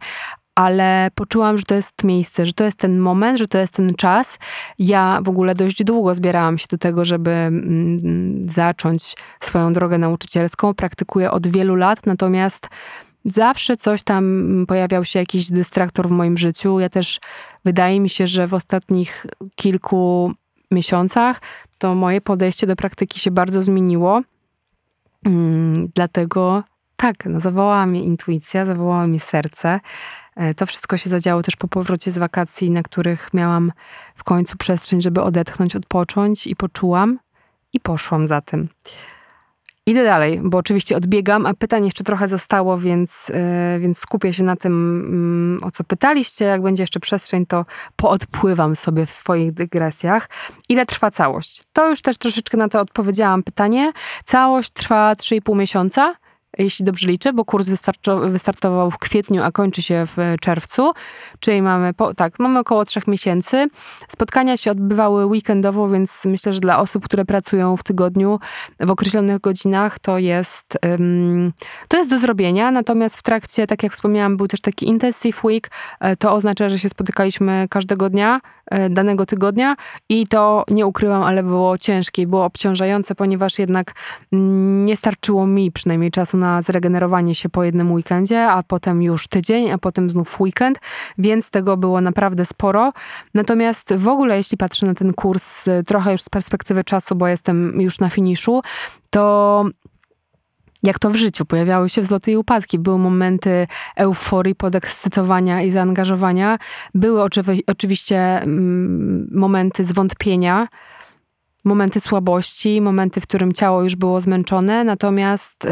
ale 0.54 1.08
poczułam, 1.14 1.58
że 1.58 1.64
to 1.64 1.74
jest 1.74 2.04
miejsce, 2.04 2.46
że 2.46 2.52
to 2.52 2.64
jest 2.64 2.78
ten 2.78 2.98
moment, 2.98 3.38
że 3.38 3.46
to 3.46 3.58
jest 3.58 3.74
ten 3.74 3.94
czas. 3.94 4.38
Ja 4.78 5.20
w 5.22 5.28
ogóle 5.28 5.54
dość 5.54 5.84
długo 5.84 6.14
zbierałam 6.14 6.58
się 6.58 6.66
do 6.70 6.78
tego, 6.78 7.04
żeby 7.04 7.30
mm, 7.30 8.42
zacząć 8.44 9.16
swoją 9.40 9.72
drogę 9.72 9.98
nauczycielską. 9.98 10.74
Praktykuję 10.74 11.30
od 11.30 11.46
wielu 11.46 11.74
lat, 11.74 12.06
natomiast 12.06 12.68
Zawsze 13.24 13.76
coś 13.76 14.02
tam 14.02 14.64
pojawiał 14.68 15.04
się, 15.04 15.18
jakiś 15.18 15.50
dystraktor 15.50 16.08
w 16.08 16.10
moim 16.10 16.38
życiu. 16.38 16.80
Ja 16.80 16.88
też 16.88 17.20
wydaje 17.64 18.00
mi 18.00 18.10
się, 18.10 18.26
że 18.26 18.46
w 18.46 18.54
ostatnich 18.54 19.26
kilku 19.54 20.32
miesiącach 20.70 21.40
to 21.78 21.94
moje 21.94 22.20
podejście 22.20 22.66
do 22.66 22.76
praktyki 22.76 23.20
się 23.20 23.30
bardzo 23.30 23.62
zmieniło. 23.62 24.22
Mm, 25.26 25.90
dlatego 25.94 26.62
tak, 26.96 27.26
no, 27.26 27.40
zawołała 27.40 27.86
mnie 27.86 28.04
intuicja, 28.04 28.66
zawołała 28.66 29.06
mnie 29.06 29.20
serce. 29.20 29.80
E, 30.36 30.54
to 30.54 30.66
wszystko 30.66 30.96
się 30.96 31.10
zadziało 31.10 31.42
też 31.42 31.56
po 31.56 31.68
powrocie 31.68 32.12
z 32.12 32.18
wakacji, 32.18 32.70
na 32.70 32.82
których 32.82 33.34
miałam 33.34 33.72
w 34.14 34.24
końcu 34.24 34.56
przestrzeń, 34.56 35.02
żeby 35.02 35.22
odetchnąć, 35.22 35.76
odpocząć 35.76 36.46
i 36.46 36.56
poczułam 36.56 37.18
i 37.72 37.80
poszłam 37.80 38.26
za 38.26 38.40
tym. 38.40 38.68
Idę 39.90 40.04
dalej, 40.04 40.40
bo 40.44 40.58
oczywiście 40.58 40.96
odbiegam, 40.96 41.46
a 41.46 41.54
pytań 41.54 41.84
jeszcze 41.84 42.04
trochę 42.04 42.28
zostało, 42.28 42.78
więc, 42.78 43.28
yy, 43.74 43.80
więc 43.80 43.98
skupię 43.98 44.32
się 44.32 44.44
na 44.44 44.56
tym, 44.56 45.58
yy, 45.60 45.66
o 45.66 45.70
co 45.70 45.84
pytaliście. 45.84 46.44
Jak 46.44 46.62
będzie 46.62 46.82
jeszcze 46.82 47.00
przestrzeń, 47.00 47.46
to 47.46 47.66
poodpływam 47.96 48.76
sobie 48.76 49.06
w 49.06 49.10
swoich 49.10 49.52
dygresjach. 49.52 50.28
Ile 50.68 50.86
trwa 50.86 51.10
całość? 51.10 51.62
To 51.72 51.90
już 51.90 52.02
też 52.02 52.18
troszeczkę 52.18 52.56
na 52.56 52.68
to 52.68 52.80
odpowiedziałam 52.80 53.42
pytanie. 53.42 53.92
Całość 54.24 54.70
trwa 54.70 55.12
3,5 55.12 55.56
miesiąca. 55.56 56.14
Jeśli 56.62 56.84
dobrze 56.84 57.08
liczę, 57.08 57.32
bo 57.32 57.44
kurs 57.44 57.70
wystartował 58.28 58.90
w 58.90 58.98
kwietniu, 58.98 59.42
a 59.42 59.52
kończy 59.52 59.82
się 59.82 60.06
w 60.16 60.34
czerwcu, 60.40 60.92
czyli 61.40 61.62
mamy, 61.62 61.94
po, 61.94 62.14
tak, 62.14 62.38
mamy 62.38 62.58
około 62.58 62.84
trzech 62.84 63.06
miesięcy. 63.06 63.66
Spotkania 64.08 64.56
się 64.56 64.70
odbywały 64.70 65.26
weekendowo, 65.26 65.88
więc 65.88 66.24
myślę, 66.24 66.52
że 66.52 66.60
dla 66.60 66.78
osób, 66.78 67.04
które 67.04 67.24
pracują 67.24 67.76
w 67.76 67.82
tygodniu 67.82 68.38
w 68.80 68.90
określonych 68.90 69.40
godzinach, 69.40 69.98
to 69.98 70.18
jest, 70.18 70.78
to 71.88 71.96
jest 71.96 72.10
do 72.10 72.18
zrobienia. 72.18 72.70
Natomiast 72.70 73.16
w 73.16 73.22
trakcie, 73.22 73.66
tak 73.66 73.82
jak 73.82 73.92
wspomniałam, 73.92 74.36
był 74.36 74.48
też 74.48 74.60
taki 74.60 74.88
intensive 74.88 75.44
week. 75.44 75.70
E, 76.00 76.16
to 76.16 76.32
oznacza, 76.32 76.68
że 76.68 76.78
się 76.78 76.88
spotykaliśmy 76.88 77.66
każdego 77.70 78.10
dnia 78.10 78.40
E, 78.70 78.90
danego 78.90 79.26
tygodnia 79.26 79.76
i 80.08 80.26
to 80.26 80.64
nie 80.68 80.86
ukrywam, 80.86 81.22
ale 81.22 81.42
było 81.42 81.78
ciężkie, 81.78 82.26
było 82.26 82.44
obciążające, 82.44 83.14
ponieważ 83.14 83.58
jednak 83.58 83.94
mm, 84.32 84.84
nie 84.84 84.96
starczyło 84.96 85.46
mi 85.46 85.72
przynajmniej 85.72 86.10
czasu 86.10 86.36
na 86.36 86.49
zregenerowanie 86.60 87.34
się 87.34 87.48
po 87.48 87.64
jednym 87.64 87.92
weekendzie, 87.92 88.48
a 88.48 88.62
potem 88.62 89.02
już 89.02 89.28
tydzień, 89.28 89.70
a 89.70 89.78
potem 89.78 90.10
znów 90.10 90.40
weekend, 90.40 90.78
więc 91.18 91.50
tego 91.50 91.76
było 91.76 92.00
naprawdę 92.00 92.46
sporo. 92.46 92.92
Natomiast 93.34 93.94
w 93.94 94.08
ogóle, 94.08 94.36
jeśli 94.36 94.58
patrzę 94.58 94.86
na 94.86 94.94
ten 94.94 95.12
kurs 95.12 95.68
trochę 95.86 96.12
już 96.12 96.22
z 96.22 96.28
perspektywy 96.28 96.84
czasu, 96.84 97.14
bo 97.14 97.28
jestem 97.28 97.80
już 97.80 97.98
na 97.98 98.10
finiszu, 98.10 98.62
to 99.10 99.64
jak 100.82 100.98
to 100.98 101.10
w 101.10 101.16
życiu, 101.16 101.44
pojawiały 101.44 101.88
się 101.88 102.02
wzloty 102.02 102.32
i 102.32 102.36
upadki. 102.36 102.78
Były 102.78 102.98
momenty 102.98 103.66
euforii, 103.96 104.54
podekscytowania 104.54 105.62
i 105.62 105.70
zaangażowania. 105.70 106.58
Były 106.94 107.22
oczywiście 107.66 108.18
mm, 108.42 109.28
momenty 109.32 109.84
zwątpienia, 109.84 110.68
momenty 111.64 112.00
słabości, 112.00 112.80
momenty, 112.80 113.20
w 113.20 113.26
którym 113.26 113.52
ciało 113.52 113.82
już 113.82 113.96
było 113.96 114.20
zmęczone, 114.20 114.84
natomiast 114.84 115.66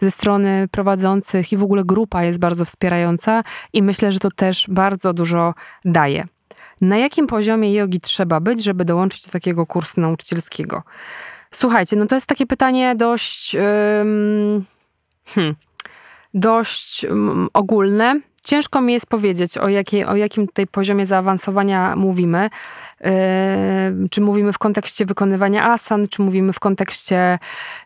ze 0.00 0.10
strony 0.10 0.68
prowadzących 0.70 1.52
i 1.52 1.56
w 1.56 1.62
ogóle 1.62 1.84
grupa 1.84 2.24
jest 2.24 2.38
bardzo 2.38 2.64
wspierająca 2.64 3.42
i 3.72 3.82
myślę, 3.82 4.12
że 4.12 4.20
to 4.20 4.30
też 4.30 4.66
bardzo 4.68 5.12
dużo 5.12 5.54
daje. 5.84 6.24
Na 6.80 6.96
jakim 6.96 7.26
poziomie 7.26 7.74
jogi 7.74 8.00
trzeba 8.00 8.40
być, 8.40 8.64
żeby 8.64 8.84
dołączyć 8.84 9.26
do 9.26 9.32
takiego 9.32 9.66
kursu 9.66 10.00
nauczycielskiego? 10.00 10.82
Słuchajcie, 11.50 11.96
no 11.96 12.06
to 12.06 12.14
jest 12.14 12.26
takie 12.26 12.46
pytanie 12.46 12.94
dość, 12.96 13.56
hmm, 15.26 15.54
dość 16.34 17.06
ogólne. 17.52 18.20
Ciężko 18.44 18.80
mi 18.80 18.92
jest 18.92 19.06
powiedzieć, 19.06 19.58
o, 19.58 19.68
jakiej, 19.68 20.04
o 20.04 20.16
jakim 20.16 20.46
tutaj 20.46 20.66
poziomie 20.66 21.06
zaawansowania 21.06 21.96
mówimy. 21.96 22.50
Czy 24.10 24.20
mówimy 24.20 24.52
w 24.52 24.58
kontekście 24.58 25.06
wykonywania 25.06 25.64
asan, 25.64 26.08
czy 26.08 26.22
mówimy 26.22 26.52
w 26.52 26.60
kontekście 26.60 27.38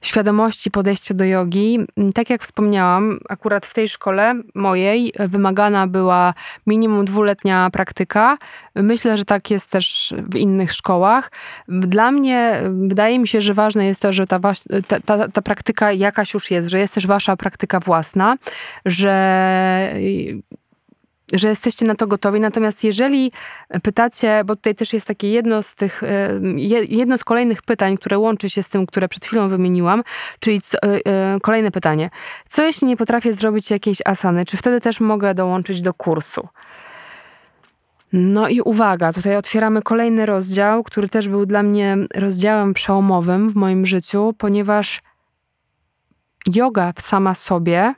świadomości 0.03 0.71
podejścia 0.71 1.15
do 1.15 1.25
jogi. 1.25 1.79
Tak 2.15 2.31
jak 2.31 2.43
wspomniałam, 2.43 3.19
akurat 3.29 3.67
w 3.67 3.75
tej 3.75 3.89
szkole 3.89 4.35
mojej 4.55 5.13
wymagana 5.19 5.87
była 5.87 6.35
minimum 6.67 7.05
dwuletnia 7.05 7.71
praktyka. 7.73 8.39
Myślę, 8.75 9.17
że 9.17 9.25
tak 9.25 9.51
jest 9.51 9.71
też 9.71 10.15
w 10.31 10.37
innych 10.37 10.73
szkołach. 10.73 11.33
Dla 11.69 12.11
mnie 12.11 12.63
wydaje 12.89 13.19
mi 13.19 13.29
się, 13.29 13.41
że 13.41 13.55
ważne 13.55 13.87
jest 13.87 14.03
to, 14.03 14.13
że 14.13 14.27
ta, 14.27 14.41
ta, 14.89 15.01
ta, 15.01 15.29
ta 15.29 15.43
praktyka 15.43 15.93
jakaś 15.93 16.35
już 16.35 16.51
jest, 16.51 16.69
że 16.69 16.79
jest 16.79 16.95
też 16.95 17.07
wasza 17.07 17.37
praktyka 17.37 17.81
własna, 17.81 18.37
że 18.85 19.93
że 21.33 21.49
jesteście 21.49 21.87
na 21.87 21.95
to 21.95 22.07
gotowi. 22.07 22.41
Natomiast 22.41 22.85
jeżeli 22.85 23.33
pytacie, 23.83 24.43
bo 24.45 24.57
tutaj 24.57 24.75
też 24.75 24.93
jest 24.93 25.07
takie 25.07 25.31
jedno 25.31 25.63
z 25.63 25.75
tych, 25.75 26.03
e, 26.03 26.41
jedno 26.89 27.19
z 27.19 27.25
kolejnych 27.25 27.63
pytań, 27.63 27.97
które 27.97 28.19
łączy 28.19 28.51
się 28.51 28.63
z 28.63 28.69
tym, 28.69 28.87
które 28.87 29.09
przed 29.09 29.25
chwilą 29.25 29.49
wymieniłam, 29.49 30.03
czyli 30.41 30.61
e, 30.75 30.81
e, 31.07 31.41
kolejne 31.43 31.71
pytanie. 31.71 32.11
Co 32.49 32.65
jeśli 32.65 32.89
nie 32.89 32.97
potrafię 32.97 33.33
zrobić 33.33 33.71
jakiejś 33.71 33.99
asany? 34.05 34.45
Czy 34.45 34.57
wtedy 34.57 34.81
też 34.81 35.01
mogę 35.01 35.35
dołączyć 35.35 35.83
do 35.83 35.95
kursu? 35.95 36.49
No 38.13 38.49
i 38.49 38.61
uwaga, 38.61 39.13
tutaj 39.13 39.37
otwieramy 39.37 39.83
kolejny 39.83 40.27
rozdział, 40.27 40.85
który 40.85 41.09
też 41.09 41.29
był 41.29 41.47
dla 41.47 41.63
mnie 41.63 41.97
rozdziałem 42.15 42.75
przełomowym 42.75 43.51
w 43.51 43.55
moim 43.55 43.87
życiu, 43.87 44.35
ponieważ 44.39 45.03
yoga 46.55 46.93
sama 46.99 47.35
sobie 47.35 47.95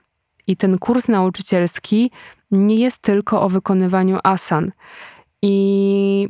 i 0.47 0.57
ten 0.57 0.79
kurs 0.79 1.09
nauczycielski 1.09 2.11
nie 2.51 2.77
jest 2.77 2.99
tylko 2.99 3.43
o 3.43 3.49
wykonywaniu 3.49 4.19
asan. 4.23 4.73
I 5.43 6.29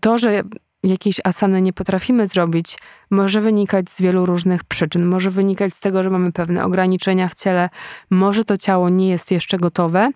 to, 0.00 0.18
że 0.18 0.42
jakiejś 0.82 1.20
asany 1.24 1.62
nie 1.62 1.72
potrafimy 1.72 2.26
zrobić, 2.26 2.78
może 3.10 3.40
wynikać 3.40 3.90
z 3.90 4.00
wielu 4.00 4.26
różnych 4.26 4.64
przyczyn. 4.64 5.06
Może 5.06 5.30
wynikać 5.30 5.74
z 5.74 5.80
tego, 5.80 6.02
że 6.02 6.10
mamy 6.10 6.32
pewne 6.32 6.64
ograniczenia 6.64 7.28
w 7.28 7.34
ciele, 7.34 7.68
może 8.10 8.44
to 8.44 8.56
ciało 8.56 8.88
nie 8.88 9.08
jest 9.08 9.30
jeszcze 9.30 9.58
gotowe. 9.58 10.10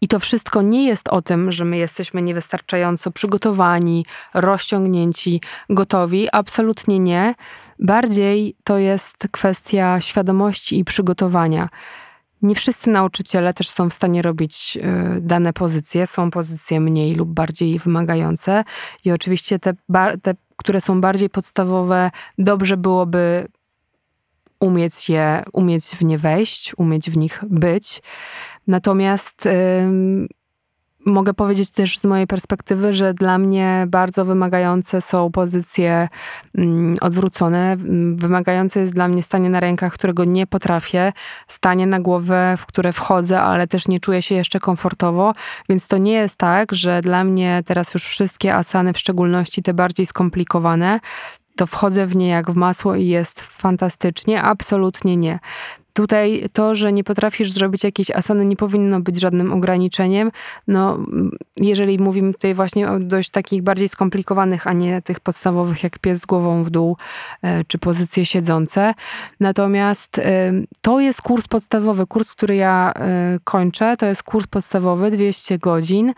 I 0.00 0.08
to 0.08 0.20
wszystko 0.20 0.62
nie 0.62 0.86
jest 0.86 1.08
o 1.08 1.22
tym, 1.22 1.52
że 1.52 1.64
my 1.64 1.76
jesteśmy 1.76 2.22
niewystarczająco 2.22 3.10
przygotowani, 3.10 4.06
rozciągnięci, 4.34 5.40
gotowi. 5.70 6.28
Absolutnie 6.32 6.98
nie. 6.98 7.34
Bardziej 7.78 8.56
to 8.64 8.78
jest 8.78 9.28
kwestia 9.30 10.00
świadomości 10.00 10.78
i 10.78 10.84
przygotowania. 10.84 11.68
Nie 12.46 12.54
wszyscy 12.54 12.90
nauczyciele 12.90 13.54
też 13.54 13.68
są 13.68 13.90
w 13.90 13.94
stanie 13.94 14.22
robić 14.22 14.78
y, 15.16 15.20
dane 15.20 15.52
pozycje. 15.52 16.06
Są 16.06 16.30
pozycje 16.30 16.80
mniej 16.80 17.14
lub 17.14 17.28
bardziej 17.28 17.78
wymagające, 17.78 18.64
i 19.04 19.12
oczywiście 19.12 19.58
te, 19.58 19.74
te 20.22 20.34
które 20.56 20.80
są 20.80 21.00
bardziej 21.00 21.30
podstawowe, 21.30 22.10
dobrze 22.38 22.76
byłoby 22.76 23.48
umieć 24.60 25.08
je, 25.08 25.44
umieć 25.52 25.84
w 25.84 26.04
nie 26.04 26.18
wejść, 26.18 26.74
umieć 26.76 27.10
w 27.10 27.16
nich 27.16 27.44
być. 27.48 28.02
Natomiast 28.66 29.48
Mogę 31.06 31.34
powiedzieć 31.34 31.70
też 31.70 31.98
z 31.98 32.04
mojej 32.04 32.26
perspektywy, 32.26 32.92
że 32.92 33.14
dla 33.14 33.38
mnie 33.38 33.86
bardzo 33.88 34.24
wymagające 34.24 35.00
są 35.00 35.32
pozycje 35.32 36.08
mm, 36.54 36.96
odwrócone. 37.00 37.76
Wymagające 38.14 38.80
jest 38.80 38.94
dla 38.94 39.08
mnie 39.08 39.22
stanie 39.22 39.50
na 39.50 39.60
rękach, 39.60 39.92
którego 39.92 40.24
nie 40.24 40.46
potrafię, 40.46 41.12
stanie 41.48 41.86
na 41.86 42.00
głowę, 42.00 42.54
w 42.58 42.66
które 42.66 42.92
wchodzę, 42.92 43.40
ale 43.40 43.66
też 43.66 43.88
nie 43.88 44.00
czuję 44.00 44.22
się 44.22 44.34
jeszcze 44.34 44.60
komfortowo, 44.60 45.34
więc 45.68 45.88
to 45.88 45.98
nie 45.98 46.12
jest 46.12 46.36
tak, 46.36 46.72
że 46.72 47.00
dla 47.00 47.24
mnie 47.24 47.62
teraz 47.66 47.94
już 47.94 48.04
wszystkie 48.04 48.54
asany, 48.54 48.92
w 48.92 48.98
szczególności 48.98 49.62
te 49.62 49.74
bardziej 49.74 50.06
skomplikowane, 50.06 51.00
to 51.56 51.66
wchodzę 51.66 52.06
w 52.06 52.16
nie 52.16 52.28
jak 52.28 52.50
w 52.50 52.56
masło 52.56 52.94
i 52.94 53.06
jest 53.06 53.40
fantastycznie. 53.40 54.42
Absolutnie 54.42 55.16
nie. 55.16 55.38
Tutaj 55.96 56.44
to, 56.52 56.74
że 56.74 56.92
nie 56.92 57.04
potrafisz 57.04 57.52
zrobić 57.52 57.84
jakiejś 57.84 58.10
asany, 58.10 58.44
nie 58.44 58.56
powinno 58.56 59.00
być 59.00 59.20
żadnym 59.20 59.52
ograniczeniem. 59.52 60.30
No, 60.68 60.98
jeżeli 61.56 61.98
mówimy 61.98 62.32
tutaj 62.32 62.54
właśnie 62.54 62.90
o 62.90 62.98
dość 62.98 63.30
takich 63.30 63.62
bardziej 63.62 63.88
skomplikowanych, 63.88 64.66
a 64.66 64.72
nie 64.72 65.02
tych 65.02 65.20
podstawowych, 65.20 65.82
jak 65.82 65.98
pies 65.98 66.20
z 66.20 66.26
głową 66.26 66.64
w 66.64 66.70
dół, 66.70 66.96
e, 67.42 67.64
czy 67.64 67.78
pozycje 67.78 68.26
siedzące. 68.26 68.94
Natomiast 69.40 70.18
e, 70.18 70.52
to 70.80 71.00
jest 71.00 71.22
kurs 71.22 71.48
podstawowy. 71.48 72.06
Kurs, 72.06 72.32
który 72.32 72.56
ja 72.56 72.92
e, 72.96 73.38
kończę, 73.44 73.96
to 73.96 74.06
jest 74.06 74.22
kurs 74.22 74.46
podstawowy, 74.46 75.10
200 75.10 75.58
godzin. 75.58 76.12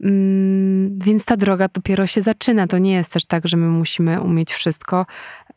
Mm, 0.00 0.98
więc 0.98 1.24
ta 1.24 1.36
droga 1.36 1.68
dopiero 1.74 2.06
się 2.06 2.22
zaczyna. 2.22 2.66
To 2.66 2.78
nie 2.78 2.92
jest 2.92 3.12
też 3.12 3.24
tak, 3.24 3.48
że 3.48 3.56
my 3.56 3.66
musimy 3.66 4.20
umieć 4.20 4.52
wszystko. 4.52 5.06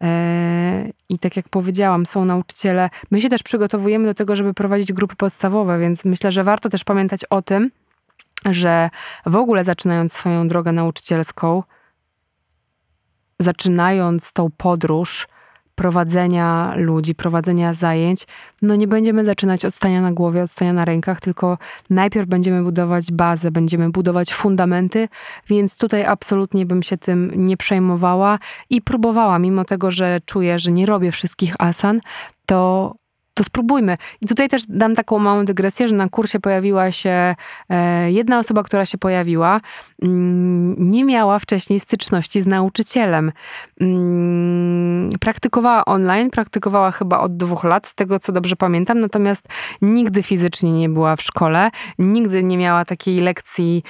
E, 0.02 0.90
I 1.10 1.20
tak 1.20 1.36
jak 1.36 1.50
powiedziałam, 1.50 2.06
są 2.06 2.26
nauczyciele. 2.26 2.90
My 3.12 3.22
się 3.22 3.30
też 3.30 3.44
przygotowujemy 3.44 4.06
do 4.06 4.14
tego, 4.14 4.36
żeby 4.36 4.54
prowadzić 4.54 4.94
grupy 4.94 5.16
podstawowe, 5.16 5.80
więc 5.80 6.06
myślę, 6.06 6.32
że 6.32 6.44
warto 6.44 6.70
też 6.70 6.84
pamiętać 6.84 7.26
o 7.26 7.42
tym, 7.42 7.72
że 8.46 8.90
w 9.26 9.36
ogóle 9.36 9.64
zaczynając 9.64 10.14
swoją 10.14 10.48
drogę 10.48 10.72
nauczycielską, 10.72 11.64
zaczynając 13.40 14.34
tą 14.34 14.50
podróż, 14.58 15.28
prowadzenia 15.82 16.74
ludzi, 16.78 17.16
prowadzenia 17.16 17.74
zajęć, 17.74 18.28
no 18.62 18.76
nie 18.76 18.88
będziemy 18.88 19.26
zaczynać 19.26 19.66
od 19.66 19.74
stania 19.74 20.02
na 20.02 20.12
głowie, 20.12 20.44
od 20.44 20.52
stania 20.52 20.74
na 20.74 20.86
rękach, 20.86 21.22
tylko 21.22 21.58
najpierw 21.90 22.28
będziemy 22.28 22.64
budować 22.64 23.12
bazę, 23.12 23.52
będziemy 23.52 23.90
budować 23.90 24.34
fundamenty, 24.34 25.08
więc 25.48 25.78
tutaj 25.78 26.06
absolutnie 26.06 26.66
bym 26.66 26.84
się 26.84 26.98
tym 26.98 27.32
nie 27.36 27.58
przejmowała 27.58 28.40
i 28.70 28.82
próbowała, 28.82 29.40
mimo 29.40 29.66
tego, 29.66 29.92
że 29.92 30.20
czuję, 30.26 30.60
że 30.60 30.72
nie 30.72 30.86
robię 30.86 31.12
wszystkich 31.12 31.56
asan, 31.60 32.02
to 32.46 32.94
to 33.42 33.46
spróbujmy. 33.46 33.98
I 34.22 34.28
tutaj 34.28 34.50
też 34.50 34.66
dam 34.68 34.96
taką 34.96 35.20
małą 35.20 35.46
dygresję, 35.46 35.88
że 35.88 35.96
na 35.96 36.10
kursie 36.10 36.40
pojawiła 36.40 36.92
się 36.92 37.36
e, 37.70 38.12
jedna 38.12 38.40
osoba, 38.40 38.64
która 38.64 38.86
się 38.86 38.98
pojawiła, 38.98 39.62
mm, 40.02 40.76
nie 40.92 41.06
miała 41.06 41.40
wcześniej 41.40 41.80
styczności 41.80 42.42
z 42.42 42.48
nauczycielem. 42.48 43.32
Mm, 43.82 45.10
praktykowała 45.20 45.86
online, 45.86 46.30
praktykowała 46.30 46.92
chyba 46.92 47.20
od 47.20 47.38
dwóch 47.38 47.64
lat, 47.64 47.88
z 47.88 47.96
tego 47.96 48.20
co 48.20 48.32
dobrze 48.32 48.56
pamiętam, 48.56 49.00
natomiast 49.00 49.48
nigdy 49.82 50.24
fizycznie 50.24 50.72
nie 50.72 50.90
była 50.90 51.16
w 51.16 51.22
szkole, 51.22 51.72
nigdy 52.00 52.44
nie 52.44 52.58
miała 52.58 52.86
takiej 52.86 53.20
lekcji, 53.20 53.84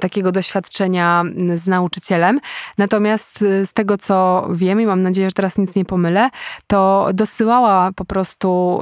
takiego 0.00 0.32
doświadczenia 0.32 1.24
z 1.54 1.66
nauczycielem. 1.66 2.40
Natomiast 2.78 3.42
e, 3.42 3.66
z 3.66 3.72
tego 3.72 3.98
co 3.98 4.48
wiem 4.50 4.80
i 4.80 4.86
mam 4.86 5.02
nadzieję, 5.02 5.28
że 5.28 5.34
teraz 5.34 5.58
nic 5.58 5.76
nie 5.76 5.84
pomylę, 5.84 6.30
to 6.66 7.08
dosyłała 7.14 7.92
po 7.92 8.04
prostu 8.04 8.80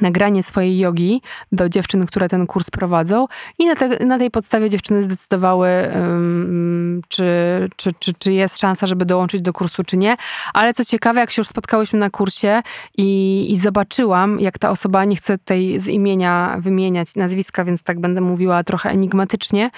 nagranie 0.00 0.42
swojej 0.42 0.78
jogi 0.78 1.22
do 1.52 1.68
dziewczyn, 1.68 2.06
które 2.06 2.28
ten 2.28 2.46
kurs 2.46 2.70
prowadzą 2.70 3.26
i 3.58 3.66
na, 3.66 3.76
te, 3.76 4.04
na 4.06 4.18
tej 4.18 4.30
podstawie 4.30 4.70
dziewczyny 4.70 5.04
zdecydowały, 5.04 5.68
um, 5.94 7.00
czy, 7.08 7.24
czy, 7.76 7.90
czy, 7.98 8.12
czy 8.14 8.32
jest 8.32 8.58
szansa, 8.58 8.86
żeby 8.86 9.04
dołączyć 9.04 9.42
do 9.42 9.52
kursu, 9.52 9.84
czy 9.84 9.96
nie. 9.96 10.16
Ale 10.54 10.74
co 10.74 10.84
ciekawe, 10.84 11.20
jak 11.20 11.30
się 11.30 11.40
już 11.40 11.48
spotkałyśmy 11.48 11.98
na 11.98 12.10
kursie 12.10 12.62
i, 12.98 13.46
i 13.52 13.58
zobaczyłam, 13.58 14.40
jak 14.40 14.58
ta 14.58 14.70
osoba, 14.70 15.04
nie 15.04 15.16
chce 15.16 15.38
tutaj 15.38 15.74
z 15.80 15.88
imienia 15.88 16.56
wymieniać 16.60 17.14
nazwiska, 17.14 17.64
więc 17.64 17.82
tak 17.82 18.00
będę 18.00 18.20
mówiła 18.20 18.64
trochę 18.64 18.90
enigmatycznie, 18.90 19.70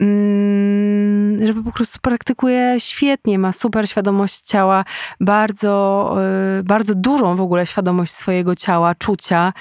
um, 0.00 1.29
żeby 1.46 1.64
po 1.64 1.72
prostu 1.72 1.98
praktykuje 2.02 2.76
świetnie, 2.78 3.38
ma 3.38 3.52
super 3.52 3.88
świadomość 3.88 4.40
ciała, 4.40 4.84
bardzo, 5.20 6.16
y, 6.58 6.62
bardzo 6.62 6.94
dużą 6.94 7.36
w 7.36 7.40
ogóle 7.40 7.66
świadomość 7.66 8.12
swojego 8.12 8.54
ciała, 8.54 8.94
czucia, 8.94 9.52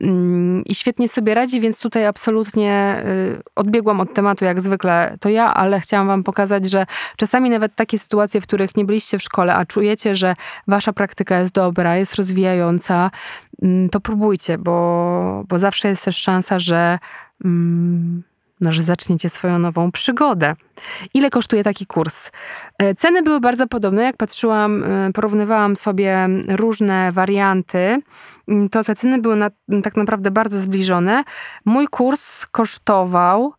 Mm, 0.00 0.64
i 0.64 0.74
świetnie 0.74 1.08
sobie 1.08 1.34
radzi, 1.34 1.60
więc 1.60 1.80
tutaj 1.80 2.06
absolutnie 2.06 3.02
y, 3.06 3.42
odbiegłam 3.56 4.00
od 4.00 4.14
tematu 4.14 4.44
jak 4.44 4.60
zwykle 4.60 5.16
to 5.20 5.28
ja, 5.28 5.54
ale 5.54 5.80
chciałam 5.80 6.06
wam 6.06 6.22
pokazać, 6.22 6.70
że 6.70 6.86
czasami 7.16 7.50
nawet 7.50 7.74
takie 7.74 7.98
sytuacje, 7.98 8.40
w 8.40 8.44
których 8.44 8.76
nie 8.76 8.84
byliście 8.84 9.18
w 9.18 9.22
szkole, 9.22 9.54
a 9.54 9.66
czujecie, 9.66 10.14
że 10.14 10.34
wasza 10.68 10.92
praktyka 10.92 11.38
jest 11.38 11.54
dobra, 11.54 11.96
jest 11.96 12.14
rozwijająca, 12.14 13.10
mm, 13.62 13.88
to 13.88 14.00
próbujcie, 14.00 14.58
bo, 14.58 15.44
bo 15.48 15.58
zawsze 15.58 15.88
jest 15.88 16.04
też 16.04 16.16
szansa, 16.16 16.58
że 16.58 16.98
mm, 17.44 18.22
no, 18.62 18.72
że 18.72 18.82
zaczniecie 18.82 19.28
swoją 19.28 19.58
nową 19.58 19.92
przygodę. 19.92 20.54
Ile 21.14 21.30
kosztuje 21.30 21.64
taki 21.64 21.86
kurs? 21.86 22.30
E, 22.78 22.94
ceny 22.94 23.22
były 23.22 23.40
bardzo 23.40 23.66
podobne. 23.66 24.02
Jak 24.02 24.16
patrzyłam, 24.16 24.84
e, 24.84 25.12
porównywałam 25.12 25.76
sobie 25.76 26.28
różne 26.48 27.12
warianty, 27.12 28.02
mm, 28.48 28.68
to 28.68 28.84
te 28.84 28.94
ceny 28.94 29.18
były 29.18 29.36
na, 29.36 29.50
tak 29.82 29.96
naprawdę 29.96 30.30
bardzo 30.30 30.60
zbliżone. 30.60 31.24
Mój 31.64 31.88
kurs 31.88 32.46
kosztował 32.46 33.54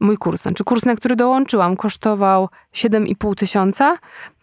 mój 0.00 0.16
kurs, 0.16 0.42
znaczy 0.42 0.64
kurs, 0.64 0.84
na 0.84 0.96
który 0.96 1.16
dołączyłam, 1.16 1.76
kosztował 1.76 2.48
7,5 2.74 3.34
tysiąca, 3.34 3.98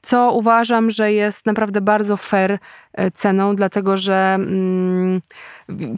co 0.06 0.32
uważam, 0.32 0.92
że 0.92 1.14
jest 1.14 1.46
naprawdę 1.46 1.82
bardzo 1.82 2.18
fair 2.18 2.60
e, 2.94 3.12
ceną, 3.12 3.56
dlatego 3.56 3.98
że 3.98 4.34
mm, 4.36 5.22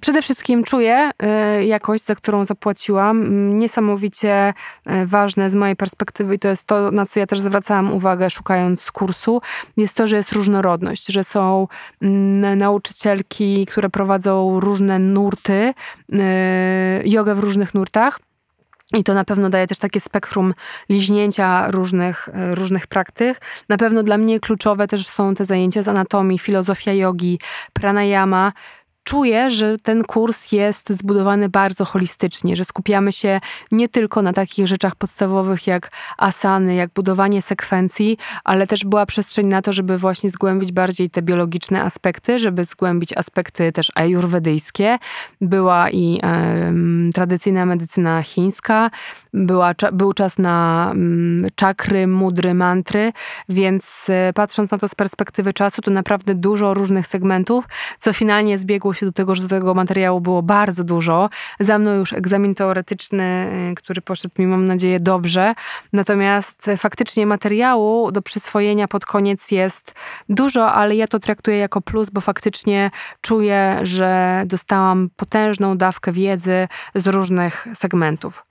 przede 0.02 0.22
wszystkim 0.22 0.64
czuję 0.64 1.12
y, 1.60 1.66
jakość, 1.66 2.04
za 2.04 2.16
którą 2.16 2.46
zapłaciłam. 2.46 3.28
Niesamowicie 3.58 4.54
y, 4.88 5.06
ważne 5.06 5.50
z 5.50 5.56
mojej 5.56 5.76
perspektywy 5.76 6.36
i 6.36 6.40
to 6.40 6.48
jest 6.48 6.66
to, 6.66 6.92
na 6.92 7.06
co 7.06 7.20
ja 7.20 7.28
też 7.28 7.40
zwracałam 7.40 7.94
uwagę 7.94 8.30
szukając 8.30 8.92
kursu, 8.92 9.42
jest 9.78 9.98
to, 9.98 10.08
że 10.08 10.16
jest 10.16 10.32
różnorodność, 10.32 11.08
że 11.08 11.24
są 11.24 11.68
mm, 12.02 12.60
nauczycielki, 12.60 13.66
które 13.66 13.90
prowadzą 13.90 14.60
różne 14.60 15.00
nurty, 15.00 15.74
y, 16.14 16.18
jogę 17.06 17.36
w 17.36 17.40
różnych 17.40 17.74
nurtach 17.74 18.20
i 18.94 19.04
to 19.04 19.14
na 19.14 19.24
pewno 19.24 19.50
daje 19.50 19.68
też 19.68 19.78
takie 19.78 20.00
spektrum 20.00 20.54
liźnięcia 20.90 21.72
różnych, 21.72 22.30
e, 22.34 22.56
różnych 22.56 22.88
praktyk. 22.88 23.42
Na 23.70 23.78
pewno 23.78 24.04
dla 24.04 24.18
mnie 24.18 24.40
kluczowe 24.40 24.88
też 24.88 25.08
są 25.08 25.36
te 25.36 25.46
zajęcia 25.46 25.84
z 25.84 25.88
anatomii, 25.88 26.40
filozofia 26.40 26.94
jogi, 26.94 27.40
pranayama, 27.74 28.54
czuję, 29.08 29.50
że 29.50 29.78
ten 29.78 30.04
kurs 30.04 30.52
jest 30.52 30.90
zbudowany 30.90 31.50
bardzo 31.50 31.86
holistycznie, 31.86 32.56
że 32.56 32.66
skupiamy 32.66 33.12
się 33.12 33.40
nie 33.72 33.90
tylko 33.90 34.22
na 34.22 34.34
takich 34.34 34.68
rzeczach 34.68 34.96
podstawowych 34.96 35.68
jak 35.68 35.92
asany, 36.18 36.76
jak 36.76 36.90
budowanie 36.90 37.42
sekwencji, 37.42 38.18
ale 38.44 38.68
też 38.68 38.86
była 38.86 39.06
przestrzeń 39.06 39.48
na 39.48 39.62
to, 39.62 39.74
żeby 39.74 39.98
właśnie 39.98 40.30
zgłębić 40.30 40.72
bardziej 40.72 41.10
te 41.10 41.22
biologiczne 41.22 41.84
aspekty, 41.84 42.40
żeby 42.40 42.66
zgłębić 42.66 43.18
aspekty 43.18 43.72
też 43.72 43.92
ajurwedyjskie. 43.96 44.98
Była 45.42 45.90
i 45.90 46.20
um, 46.24 47.12
tradycyjna 47.14 47.66
medycyna 47.66 48.24
chińska, 48.24 48.90
była, 49.34 49.74
był 49.94 50.14
czas 50.14 50.38
na 50.38 50.88
um, 50.90 51.48
czakry, 51.56 52.08
mudry, 52.08 52.54
mantry, 52.54 53.14
więc 53.50 54.08
e, 54.10 54.34
patrząc 54.34 54.72
na 54.72 54.78
to 54.78 54.88
z 54.88 54.96
perspektywy 54.96 55.54
czasu, 55.54 55.82
to 55.82 55.92
naprawdę 55.92 56.36
dużo 56.36 56.74
różnych 56.74 57.08
segmentów, 57.08 57.66
co 58.00 58.14
finalnie 58.14 58.58
zbiegło 58.58 58.97
się 58.98 59.06
do 59.06 59.12
tego, 59.12 59.36
że 59.36 59.48
tego 59.48 59.74
materiału 59.74 60.22
było 60.22 60.42
bardzo 60.42 60.84
dużo. 60.84 61.30
Za 61.60 61.80
mną 61.80 61.94
już 61.94 62.14
egzamin 62.14 62.56
teoretyczny, 62.56 63.50
y, 63.72 63.76
który 63.76 64.02
poszedł 64.02 64.36
mi, 64.40 64.48
mam 64.48 64.66
nadzieję, 64.66 65.00
dobrze. 65.00 65.54
Natomiast 65.94 66.70
faktycznie 66.78 67.26
materiału 67.26 68.12
do 68.12 68.22
przyswojenia 68.22 68.88
pod 68.88 69.06
koniec 69.06 69.52
jest 69.52 69.96
dużo, 70.30 70.74
ale 70.74 70.96
ja 70.96 71.08
to 71.08 71.20
traktuję 71.20 71.58
jako 71.58 71.82
plus, 71.82 72.10
bo 72.10 72.22
faktycznie 72.22 72.92
czuję, 73.22 73.80
że 73.84 74.44
dostałam 74.46 75.10
potężną 75.16 75.78
dawkę 75.78 76.12
wiedzy 76.12 76.68
z 76.96 77.08
różnych 77.08 77.68
segmentów. 77.76 78.46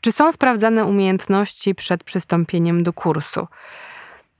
Czy 0.00 0.12
są 0.12 0.32
sprawdzane 0.32 0.84
umiejętności 0.84 1.74
przed 1.74 2.04
przystąpieniem 2.04 2.82
do 2.82 2.92
kursu? 2.92 3.46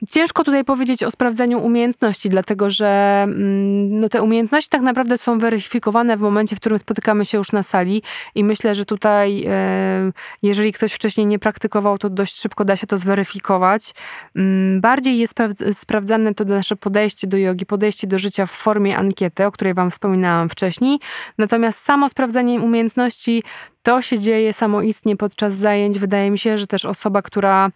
Ciężko 0.09 0.45
tutaj 0.45 0.65
powiedzieć 0.65 1.03
o 1.03 1.11
sprawdzeniu 1.11 1.59
umiejętności, 1.59 2.29
dlatego 2.29 2.71
że 2.71 3.21
mm, 3.23 4.01
no, 4.01 4.09
te 4.09 4.23
umiejętności 4.23 4.71
tak 4.71 4.83
naprawdę 4.83 5.19
są 5.19 5.39
weryfikowane 5.39 6.17
w 6.17 6.21
momencie, 6.21 6.57
w 6.57 6.61
którym 6.61 6.79
spotykamy 6.79 7.27
się 7.27 7.39
już 7.39 7.53
na 7.53 7.63
sali 7.63 8.03
i 8.35 8.45
myślę, 8.45 8.75
że 8.75 8.85
tutaj 8.85 9.45
e, 9.49 10.13
jeżeli 10.43 10.73
ktoś 10.73 10.93
wcześniej 10.93 11.27
nie 11.27 11.39
praktykował, 11.39 11.99
to 11.99 12.11
dość 12.11 12.41
szybko 12.41 12.65
da 12.65 12.77
się 12.77 12.87
to 12.87 12.99
zweryfikować. 12.99 13.95
Mm, 14.37 14.81
bardziej 14.81 15.19
jest 15.19 15.35
sprawdzane 15.73 16.35
to 16.35 16.45
nasze 16.45 16.77
podejście 16.77 17.27
do 17.27 17.37
jogi, 17.37 17.67
podejście 17.67 18.07
do 18.07 18.19
życia 18.19 18.47
w 18.47 18.51
formie 18.51 18.97
ankiety, 18.97 19.47
o 19.47 19.53
której 19.53 19.75
wam 19.75 19.91
wspominałam 19.91 20.49
wcześniej. 20.49 20.99
Natomiast 21.39 21.81
samo 21.81 22.09
sprawdzanie 22.09 22.61
umiejętności 22.61 23.43
to 23.83 24.03
się 24.03 24.19
dzieje 24.19 24.53
samoistnie 24.53 25.17
podczas 25.17 25.55
zajęć. 25.55 25.99
Wydaje 25.99 26.31
mi 26.31 26.39
się, 26.39 26.59
że 26.59 26.67
też 26.67 26.85
osoba, 26.85 27.23
która 27.23 27.71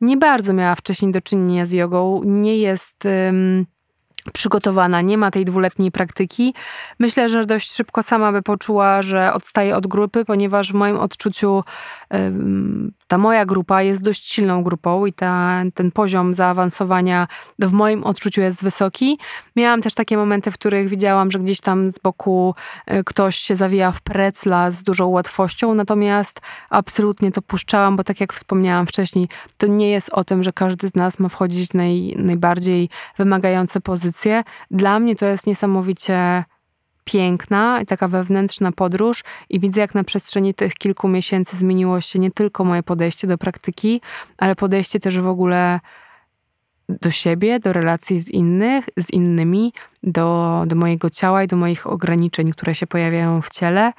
nie 0.00 0.16
bardzo 0.16 0.52
miała 0.52 0.74
wcześniej 0.74 1.12
do 1.12 1.20
czynienia 1.20 1.66
z 1.66 1.72
jogą, 1.72 2.20
nie 2.24 2.58
jest 2.58 3.04
przygotowana, 4.32 5.00
nie 5.00 5.18
ma 5.18 5.30
tej 5.30 5.44
dwuletniej 5.44 5.92
praktyki. 5.92 6.54
Myślę, 6.98 7.28
że 7.28 7.46
dość 7.46 7.72
szybko 7.72 8.02
sama 8.02 8.32
by 8.32 8.42
poczuła, 8.42 9.02
że 9.02 9.32
odstaje 9.32 9.76
od 9.76 9.86
grupy, 9.86 10.24
ponieważ 10.24 10.72
w 10.72 10.74
moim 10.74 10.98
odczuciu 10.98 11.62
ta 13.06 13.18
moja 13.18 13.46
grupa 13.46 13.82
jest 13.82 14.02
dość 14.02 14.32
silną 14.32 14.62
grupą 14.62 15.06
i 15.06 15.12
ta, 15.12 15.62
ten 15.74 15.90
poziom 15.90 16.34
zaawansowania 16.34 17.28
w 17.58 17.72
moim 17.72 18.04
odczuciu 18.04 18.40
jest 18.40 18.62
wysoki. 18.62 19.18
Miałam 19.56 19.82
też 19.82 19.94
takie 19.94 20.16
momenty, 20.16 20.50
w 20.50 20.54
których 20.54 20.88
widziałam, 20.88 21.30
że 21.30 21.38
gdzieś 21.38 21.60
tam 21.60 21.90
z 21.90 21.98
boku 21.98 22.54
e, 22.86 23.04
ktoś 23.04 23.36
się 23.36 23.56
zawija 23.56 23.92
w 23.92 24.00
precla 24.00 24.70
z 24.70 24.82
dużą 24.82 25.06
łatwością, 25.06 25.74
natomiast 25.74 26.40
absolutnie 26.70 27.32
to 27.32 27.42
puszczałam, 27.42 27.96
bo 27.96 28.04
tak 28.04 28.20
jak 28.20 28.32
wspomniałam 28.32 28.86
wcześniej, 28.86 29.28
to 29.58 29.66
nie 29.66 29.90
jest 29.90 30.08
o 30.12 30.24
tym, 30.24 30.44
że 30.44 30.52
każdy 30.52 30.88
z 30.88 30.94
nas 30.94 31.18
ma 31.18 31.28
wchodzić 31.28 31.70
w 31.70 31.74
naj, 31.74 32.14
najbardziej 32.18 32.88
wymagające 33.18 33.80
pozycje. 33.80 34.44
Dla 34.70 34.98
mnie 34.98 35.16
to 35.16 35.26
jest 35.26 35.46
niesamowicie 35.46 36.44
piękna 37.04 37.80
i 37.82 37.86
taka 37.86 38.08
wewnętrzna 38.08 38.72
podróż 38.72 39.22
i 39.50 39.60
widzę, 39.60 39.80
jak 39.80 39.94
na 39.94 40.04
przestrzeni 40.04 40.54
tych 40.54 40.74
kilku 40.74 41.08
miesięcy 41.08 41.56
zmieniło 41.56 42.00
się 42.00 42.18
nie 42.18 42.30
tylko 42.30 42.64
moje 42.64 42.82
podejście 42.82 43.26
do 43.26 43.38
praktyki, 43.38 44.00
ale 44.38 44.56
podejście 44.56 45.00
też 45.00 45.18
w 45.18 45.26
ogóle 45.26 45.80
do 46.88 47.10
siebie, 47.10 47.60
do 47.60 47.72
relacji 47.72 48.20
z 48.20 48.30
innych, 48.30 48.84
z 48.96 49.10
innymi, 49.10 49.72
do, 50.02 50.62
do 50.66 50.76
mojego 50.76 51.10
ciała 51.10 51.42
i 51.42 51.46
do 51.46 51.56
moich 51.56 51.86
ograniczeń, 51.86 52.52
które 52.52 52.74
się 52.74 52.86
pojawiają 52.86 53.42
w 53.42 53.50
ciele, 53.50 53.92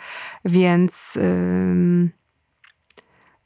więc... 0.45 1.15
Yy 1.15 2.24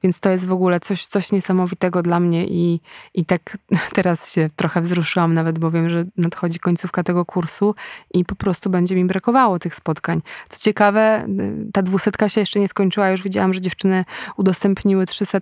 więc 0.04 0.20
to 0.20 0.30
jest 0.30 0.46
w 0.46 0.52
ogóle 0.52 0.80
coś, 0.80 1.08
coś 1.08 1.32
niesamowitego 1.32 2.02
dla 2.02 2.20
mnie 2.20 2.46
i, 2.48 2.82
i 3.14 3.26
tak 3.26 3.58
teraz 3.96 4.32
się 4.32 4.50
trochę 4.56 4.82
wzruszyłam 4.82 5.34
nawet, 5.34 5.60
bo 5.60 5.72
wiem, 5.72 5.90
że 5.90 6.06
nadchodzi 6.18 6.60
końcówka 6.60 7.04
tego 7.04 7.26
kursu 7.26 7.76
i 8.14 8.26
po 8.26 8.36
prostu 8.36 8.70
będzie 8.70 8.96
mi 8.96 9.06
brakowało 9.06 9.60
tych 9.60 9.76
spotkań. 9.76 10.22
Co 10.50 10.60
ciekawe, 10.60 11.28
ta 11.74 11.82
dwusetka 11.82 12.30
się 12.30 12.40
jeszcze 12.40 12.60
nie 12.60 12.68
skończyła. 12.68 13.10
Już 13.10 13.24
widziałam, 13.24 13.54
że 13.54 13.62
dziewczyny 13.62 14.06
udostępniły 14.38 15.06
300, 15.06 15.40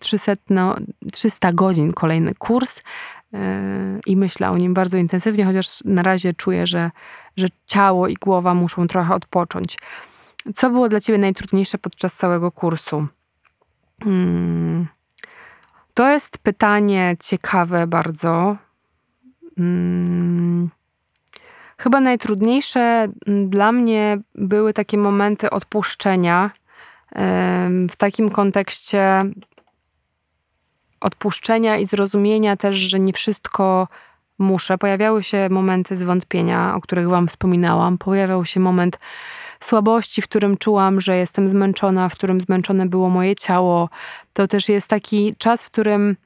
300, 0.00 0.32
no, 0.50 0.76
300 1.12 1.52
godzin 1.52 1.92
kolejny 1.92 2.34
kurs 2.34 2.80
yy, 3.32 3.40
i 4.06 4.16
myślę 4.16 4.50
o 4.50 4.58
nim 4.58 4.74
bardzo 4.74 4.96
intensywnie, 4.96 5.44
chociaż 5.44 5.78
na 5.84 6.02
razie 6.02 6.34
czuję, 6.34 6.66
że, 6.66 6.90
że 7.36 7.46
ciało 7.66 8.08
i 8.08 8.14
głowa 8.14 8.54
muszą 8.54 8.86
trochę 8.86 9.14
odpocząć. 9.14 9.78
Co 10.54 10.70
było 10.70 10.88
dla 10.88 11.00
Ciebie 11.00 11.18
najtrudniejsze 11.18 11.78
podczas 11.78 12.14
całego 12.14 12.52
kursu? 12.52 13.06
Hmm. 14.04 14.86
To 15.94 16.08
jest 16.08 16.38
pytanie 16.38 17.16
ciekawe 17.20 17.86
bardzo. 17.86 18.56
Hmm. 19.56 20.70
Chyba 21.78 22.00
najtrudniejsze 22.00 23.08
dla 23.46 23.72
mnie 23.72 24.18
były 24.34 24.72
takie 24.72 24.98
momenty 24.98 25.50
odpuszczenia. 25.50 26.50
W 27.90 27.96
takim 27.96 28.30
kontekście 28.30 29.22
odpuszczenia 31.00 31.76
i 31.76 31.86
zrozumienia 31.86 32.56
też, 32.56 32.76
że 32.76 33.00
nie 33.00 33.12
wszystko 33.12 33.88
muszę. 34.38 34.78
Pojawiały 34.78 35.22
się 35.22 35.48
momenty 35.50 35.96
zwątpienia, 35.96 36.74
o 36.74 36.80
których 36.80 37.08
Wam 37.08 37.28
wspominałam. 37.28 37.98
Pojawiał 37.98 38.44
się 38.44 38.60
moment 38.60 38.98
słabości, 39.64 40.22
w 40.22 40.28
którym 40.28 40.56
czułam, 40.56 41.00
że 41.00 41.16
jestem 41.16 41.48
zmęczona, 41.48 42.08
w 42.08 42.12
którym 42.12 42.40
zmęczone 42.40 42.86
było 42.86 43.10
moje 43.10 43.36
ciało. 43.36 43.88
To 44.32 44.46
też 44.46 44.68
jest 44.68 44.88
taki 44.88 45.34
czas, 45.38 45.64
w 45.64 45.70
którym 45.70 46.16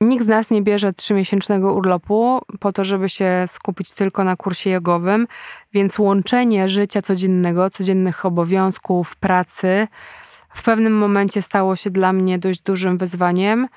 nikt 0.00 0.24
z 0.24 0.28
nas 0.28 0.50
nie 0.50 0.62
bierze 0.62 0.92
trzymiesięcznego 0.92 1.72
urlopu 1.72 2.40
po 2.60 2.72
to, 2.72 2.84
żeby 2.84 3.08
się 3.08 3.44
skupić 3.46 3.94
tylko 3.94 4.24
na 4.24 4.36
kursie 4.36 4.70
jogowym, 4.70 5.26
więc 5.72 5.98
łączenie 5.98 6.68
życia 6.68 7.02
codziennego, 7.02 7.70
codziennych 7.70 8.26
obowiązków, 8.26 9.16
pracy 9.16 9.88
w 10.54 10.62
pewnym 10.62 10.98
momencie 10.98 11.42
stało 11.42 11.76
się 11.76 11.90
dla 11.90 12.12
mnie 12.12 12.38
dość 12.38 12.60
dużym 12.60 12.98
wyzwaniem. 12.98 13.68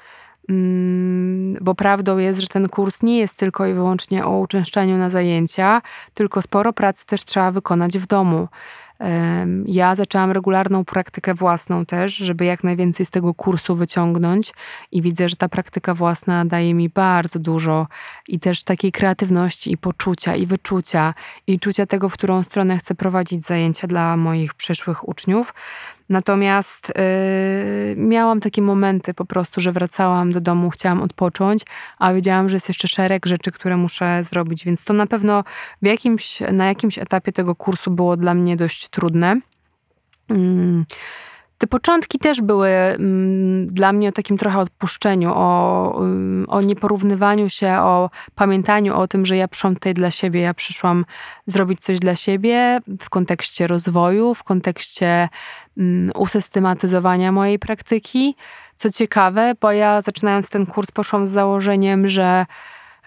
Mm, 0.49 1.57
bo 1.61 1.75
prawdą 1.75 2.17
jest, 2.17 2.39
że 2.39 2.47
ten 2.47 2.69
kurs 2.69 3.03
nie 3.03 3.17
jest 3.17 3.39
tylko 3.39 3.65
i 3.65 3.73
wyłącznie 3.73 4.25
o 4.25 4.39
uczęszczaniu 4.39 4.97
na 4.97 5.09
zajęcia, 5.09 5.81
tylko 6.13 6.41
sporo 6.41 6.73
pracy 6.73 7.05
też 7.05 7.25
trzeba 7.25 7.51
wykonać 7.51 7.97
w 7.97 8.07
domu. 8.07 8.47
Ja 9.65 9.95
zaczęłam 9.95 10.31
regularną 10.31 10.85
praktykę 10.85 11.33
własną 11.33 11.85
też, 11.85 12.15
żeby 12.15 12.45
jak 12.45 12.63
najwięcej 12.63 13.05
z 13.05 13.09
tego 13.09 13.33
kursu 13.33 13.75
wyciągnąć 13.75 14.53
i 14.91 15.01
widzę, 15.01 15.29
że 15.29 15.35
ta 15.35 15.49
praktyka 15.49 15.93
własna 15.93 16.45
daje 16.45 16.73
mi 16.73 16.89
bardzo 16.89 17.39
dużo 17.39 17.87
i 18.27 18.39
też 18.39 18.63
takiej 18.63 18.91
kreatywności 18.91 19.71
i 19.71 19.77
poczucia 19.77 20.35
i 20.35 20.45
wyczucia 20.45 21.13
i 21.47 21.59
czucia 21.59 21.85
tego, 21.85 22.09
w 22.09 22.13
którą 22.13 22.43
stronę 22.43 22.77
chcę 22.77 22.95
prowadzić 22.95 23.43
zajęcia 23.43 23.87
dla 23.87 24.17
moich 24.17 24.53
przyszłych 24.53 25.07
uczniów. 25.07 25.53
Natomiast 26.09 26.93
yy, 26.95 27.95
miałam 27.95 28.39
takie 28.39 28.61
momenty 28.61 29.13
po 29.13 29.25
prostu, 29.25 29.61
że 29.61 29.71
wracałam 29.71 30.31
do 30.31 30.41
domu, 30.41 30.69
chciałam 30.69 31.01
odpocząć, 31.01 31.63
a 31.99 32.13
wiedziałam, 32.13 32.49
że 32.49 32.55
jest 32.55 32.67
jeszcze 32.67 32.87
szereg 32.87 33.25
rzeczy, 33.25 33.51
które 33.51 33.77
muszę 33.77 34.23
zrobić, 34.23 34.65
więc 34.65 34.83
to 34.83 34.93
na 34.93 35.07
pewno 35.07 35.43
jakimś, 35.81 36.39
na 36.51 36.65
jakimś 36.65 36.97
etapie 36.97 37.31
tego 37.31 37.55
kursu 37.55 37.91
było 37.91 38.17
dla 38.17 38.33
mnie 38.33 38.55
dość 38.55 38.89
trudne. 38.89 39.39
Yy. 40.29 40.85
Te 41.57 41.67
początki 41.67 42.19
też 42.19 42.41
były 42.41 42.69
mm, 42.69 43.67
dla 43.67 43.93
mnie 43.93 44.09
o 44.09 44.11
takim 44.11 44.37
trochę 44.37 44.59
odpuszczeniu, 44.59 45.31
o, 45.33 45.97
mm, 45.99 46.45
o 46.49 46.61
nieporównywaniu 46.61 47.49
się, 47.49 47.77
o 47.79 48.09
pamiętaniu 48.35 48.95
o 48.95 49.07
tym, 49.07 49.25
że 49.25 49.37
ja 49.37 49.47
przyszłam 49.47 49.73
tutaj 49.73 49.93
dla 49.93 50.11
siebie, 50.11 50.41
ja 50.41 50.53
przyszłam 50.53 51.05
zrobić 51.47 51.79
coś 51.79 51.99
dla 51.99 52.15
siebie 52.15 52.79
w 52.99 53.09
kontekście 53.09 53.67
rozwoju, 53.67 54.33
w 54.33 54.43
kontekście 54.43 55.29
usystematyzowania 56.15 57.31
mojej 57.31 57.59
praktyki. 57.59 58.35
Co 58.75 58.89
ciekawe, 58.89 59.53
bo 59.61 59.71
ja 59.71 60.01
zaczynając 60.01 60.49
ten 60.49 60.65
kurs 60.65 60.91
poszłam 60.91 61.27
z 61.27 61.29
założeniem, 61.29 62.07
że 62.07 62.45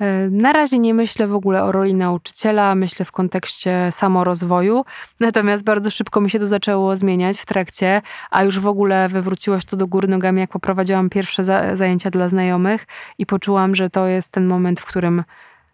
E, 0.00 0.31
na 0.31 0.52
razie 0.52 0.78
nie 0.78 0.94
myślę 0.94 1.26
w 1.26 1.35
ogóle 1.35 1.64
o 1.64 1.72
roli 1.72 1.94
nauczyciela, 1.94 2.74
myślę 2.74 3.04
w 3.04 3.12
kontekście 3.12 3.88
samorozwoju, 3.92 4.85
natomiast 5.20 5.64
bardzo 5.64 5.90
szybko 5.90 6.20
mi 6.20 6.31
się 6.31 6.38
to 6.38 6.46
zaczęło 6.46 6.96
zmieniać 6.96 7.38
w 7.38 7.46
trakcie, 7.46 8.02
a 8.31 8.44
już 8.44 8.61
w 8.61 8.66
ogóle 8.66 9.09
wywróciłaś 9.09 9.64
to 9.64 9.76
do 9.76 9.87
góry 9.87 10.09
nogami, 10.09 10.40
jak 10.40 10.50
poprowadziłam 10.50 11.11
pierwsze 11.11 11.44
zajęcia 11.74 12.11
dla 12.11 12.28
znajomych 12.28 12.87
i 13.18 13.26
poczułam, 13.26 13.74
że 13.74 13.90
to 13.90 14.07
jest 14.07 14.33
ten 14.33 14.46
moment, 14.46 14.81
w 14.81 14.87
którym 14.87 15.24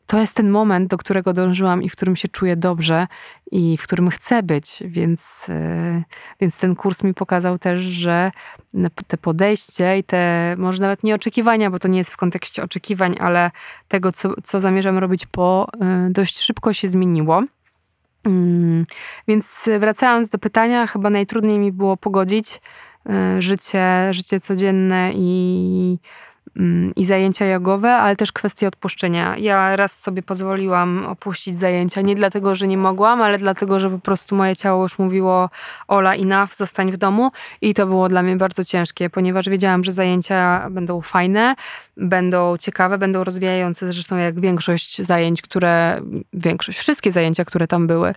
to 0.06 0.20
jest 0.20 0.34
ten 0.34 0.50
moment, 0.50 0.90
do 0.90 0.96
którego 0.96 1.32
dążyłam 1.32 1.82
i 1.82 1.88
w 1.88 1.92
którym 1.92 2.16
się 2.16 2.28
czuję 2.28 2.56
dobrze 2.56 3.06
i 3.50 3.76
w 3.76 3.82
którym 3.82 4.10
chcę 4.10 4.42
być, 4.42 4.82
więc, 4.86 5.46
e, 5.48 6.02
więc 6.40 6.58
ten 6.58 6.76
kurs 6.76 7.02
mi 7.02 7.14
pokazał 7.14 7.58
też, 7.58 7.80
że 7.80 8.30
te 9.06 9.18
podejście 9.18 9.98
i 9.98 10.04
te 10.04 10.54
może 10.58 10.82
nawet 10.82 11.02
nie 11.02 11.14
oczekiwania, 11.14 11.70
bo 11.70 11.78
to 11.78 11.88
nie 11.88 11.98
jest 11.98 12.10
w 12.10 12.16
kontekście 12.16 12.62
oczekiwań, 12.62 13.16
ale 13.20 13.50
tego, 13.88 14.12
co, 14.12 14.34
co 14.42 14.60
zamierzam 14.60 14.98
robić 14.98 15.26
po, 15.26 15.68
e, 15.80 16.08
dość 16.10 16.40
szybko 16.40 16.72
się 16.72 16.88
zmieniło. 16.88 17.42
Mm, 18.24 18.86
więc 19.28 19.68
wracając 19.80 20.28
do 20.28 20.38
pytania, 20.38 20.86
chyba 20.86 21.10
najtrudniej 21.10 21.58
mi 21.58 21.72
było 21.72 21.96
pogodzić 21.96 22.60
e, 23.10 23.42
życie, 23.42 24.08
życie 24.10 24.40
codzienne 24.40 25.12
i 25.14 25.98
i 26.96 27.04
zajęcia 27.04 27.46
jogowe, 27.46 27.94
ale 27.94 28.16
też 28.16 28.32
kwestia 28.32 28.66
odpuszczenia. 28.66 29.36
Ja 29.36 29.76
raz 29.76 30.00
sobie 30.00 30.22
pozwoliłam 30.22 31.06
opuścić 31.06 31.56
zajęcia, 31.56 32.00
nie 32.00 32.14
dlatego, 32.14 32.54
że 32.54 32.66
nie 32.66 32.78
mogłam, 32.78 33.22
ale 33.22 33.38
dlatego, 33.38 33.80
że 33.80 33.90
po 33.90 33.98
prostu 33.98 34.36
moje 34.36 34.56
ciało 34.56 34.82
już 34.82 34.98
mówiło 34.98 35.50
Ola, 35.88 36.14
enough, 36.14 36.54
zostań 36.54 36.92
w 36.92 36.96
domu 36.96 37.30
i 37.60 37.74
to 37.74 37.86
było 37.86 38.08
dla 38.08 38.22
mnie 38.22 38.36
bardzo 38.36 38.64
ciężkie, 38.64 39.10
ponieważ 39.10 39.48
wiedziałam, 39.48 39.84
że 39.84 39.92
zajęcia 39.92 40.70
będą 40.70 41.00
fajne, 41.00 41.54
będą 41.96 42.56
ciekawe, 42.56 42.98
będą 42.98 43.24
rozwijające, 43.24 43.92
zresztą 43.92 44.16
jak 44.16 44.40
większość 44.40 45.02
zajęć, 45.02 45.42
które, 45.42 46.00
większość, 46.32 46.78
wszystkie 46.78 47.12
zajęcia, 47.12 47.44
które 47.44 47.66
tam 47.66 47.86
były. 47.86 48.14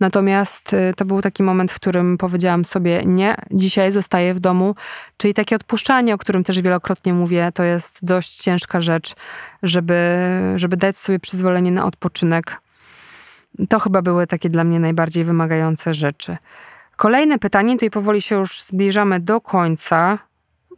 Natomiast 0.00 0.72
y, 0.72 0.94
to 0.96 1.04
był 1.04 1.22
taki 1.22 1.42
moment, 1.42 1.72
w 1.72 1.76
którym 1.76 2.18
powiedziałam 2.18 2.64
sobie, 2.64 3.02
nie, 3.04 3.34
dzisiaj 3.50 3.92
zostaję 3.92 4.34
w 4.34 4.40
domu, 4.40 4.74
czyli 5.16 5.34
takie 5.34 5.56
odpuszczanie, 5.56 6.14
o 6.14 6.18
którym 6.18 6.44
też 6.44 6.60
wielokrotnie 6.60 7.14
mówię, 7.14 7.52
to 7.54 7.64
jest 7.70 8.04
dość 8.04 8.36
ciężka 8.36 8.80
rzecz, 8.80 9.14
żeby, 9.62 10.28
żeby 10.56 10.76
dać 10.76 10.96
sobie 10.96 11.18
przyzwolenie 11.18 11.72
na 11.72 11.84
odpoczynek. 11.84 12.60
To 13.68 13.78
chyba 13.78 14.02
były 14.02 14.26
takie 14.26 14.50
dla 14.50 14.64
mnie 14.64 14.80
najbardziej 14.80 15.24
wymagające 15.24 15.94
rzeczy. 15.94 16.36
Kolejne 16.96 17.38
pytanie, 17.38 17.72
tutaj 17.72 17.90
powoli 17.90 18.22
się 18.22 18.36
już 18.36 18.62
zbliżamy 18.62 19.20
do 19.20 19.40
końca. 19.40 20.18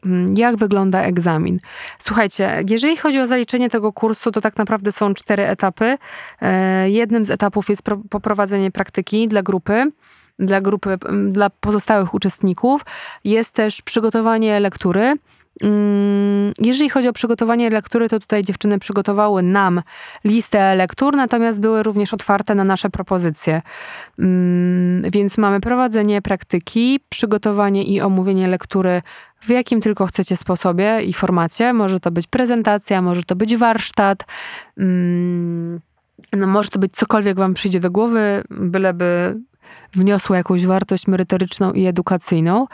Mm, 0.05 0.35
jak 0.37 0.57
wygląda 0.57 1.03
egzamin? 1.03 1.59
Słuchajcie, 1.99 2.63
jeżeli 2.69 2.97
chodzi 2.97 3.21
o 3.21 3.27
zaliczenie 3.27 3.71
tego 3.71 3.93
kursu, 3.93 4.33
to 4.33 4.41
tak 4.41 4.57
naprawdę 4.57 4.93
są 4.93 5.15
cztery 5.15 5.47
etapy. 5.47 5.99
E, 6.41 6.91
jednym 6.91 7.27
z 7.27 7.31
etapów 7.31 7.69
jest 7.69 7.83
poprowadzenie 8.11 8.71
praktyki 8.71 9.29
dla 9.29 9.43
grupy 9.43 9.91
dla 10.39 10.61
grupy, 10.61 10.99
dla 11.29 11.51
pozostałych 11.51 12.15
uczestników. 12.15 12.85
Jest 13.25 13.55
też 13.55 13.83
przygotowanie 13.83 14.61
lektury. 14.61 15.15
Mm, 15.63 16.53
jeżeli 16.59 16.91
chodzi 16.91 17.09
o 17.09 17.13
przygotowanie 17.13 17.71
lektury, 17.71 18.09
to 18.09 18.21
tutaj 18.21 18.43
dziewczyny 18.43 18.79
przygotowały 18.79 19.43
nam 19.43 19.83
listę 20.25 20.75
lektur, 20.75 21.17
natomiast 21.17 21.61
były 21.61 21.83
również 21.83 22.15
otwarte 22.15 22.55
na 22.55 22.65
nasze 22.65 22.91
propozycje. 22.91 23.63
Mm, 24.19 25.11
więc 25.11 25.39
mamy 25.39 25.61
prowadzenie 25.61 26.23
praktyki, 26.23 27.01
przygotowanie 27.09 27.85
i 27.85 28.01
omówienie 28.01 28.49
lektury 28.49 29.03
w 29.41 29.49
jakim 29.49 29.81
tylko 29.81 30.07
chcecie 30.07 30.37
sposobie 30.37 31.01
i 31.03 31.13
formacie. 31.13 31.73
Może 31.73 32.01
to 32.01 32.11
być 32.11 32.27
prezentacja, 32.27 33.03
może 33.03 33.23
to 33.23 33.37
być 33.37 33.57
warsztat. 33.57 34.25
Mm, 34.79 35.81
no, 36.33 36.47
może 36.47 36.71
to 36.71 36.79
być 36.79 36.93
cokolwiek 36.93 37.37
Wam 37.37 37.55
przyjdzie 37.55 37.81
do 37.81 37.91
głowy, 37.91 38.45
byleby 38.51 39.41
wniosło 39.95 40.37
jakąś 40.37 40.67
wartość 40.67 41.07
merytoryczną 41.07 41.73
i 41.73 41.87
edukacyjną. 41.87 42.67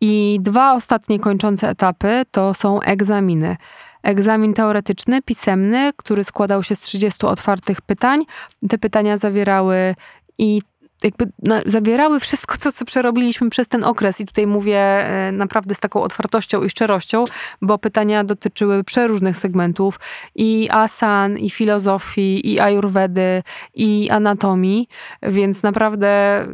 I 0.00 0.38
dwa 0.40 0.72
ostatnie 0.72 1.20
kończące 1.20 1.68
etapy 1.68 2.22
to 2.30 2.54
są 2.54 2.80
egzaminy. 2.80 3.56
Egzamin 4.02 4.54
teoretyczny, 4.54 5.22
pisemny, 5.22 5.92
który 5.96 6.24
składał 6.24 6.62
się 6.62 6.76
z 6.76 6.80
30 6.80 7.26
otwartych 7.26 7.80
pytań. 7.80 8.24
Te 8.68 8.78
pytania 8.78 9.16
zawierały 9.16 9.94
i 10.38 10.62
jakby 11.04 11.26
no, 11.42 11.60
zawierały 11.66 12.20
wszystko 12.20 12.56
co 12.72 12.84
przerobiliśmy 12.84 13.50
przez 13.50 13.68
ten 13.68 13.84
okres. 13.84 14.20
I 14.20 14.26
tutaj 14.26 14.46
mówię 14.46 14.78
e, 14.78 15.32
naprawdę 15.32 15.74
z 15.74 15.80
taką 15.80 16.02
otwartością 16.02 16.62
i 16.62 16.70
szczerością, 16.70 17.24
bo 17.62 17.78
pytania 17.78 18.24
dotyczyły 18.24 18.84
przeróżnych 18.84 19.36
segmentów 19.36 20.00
i 20.34 20.68
asan, 20.70 21.38
i 21.38 21.50
filozofii, 21.50 22.52
i 22.52 22.60
ajurwedy, 22.60 23.42
i 23.74 24.10
anatomii, 24.10 24.88
więc 25.22 25.62
naprawdę 25.62 26.44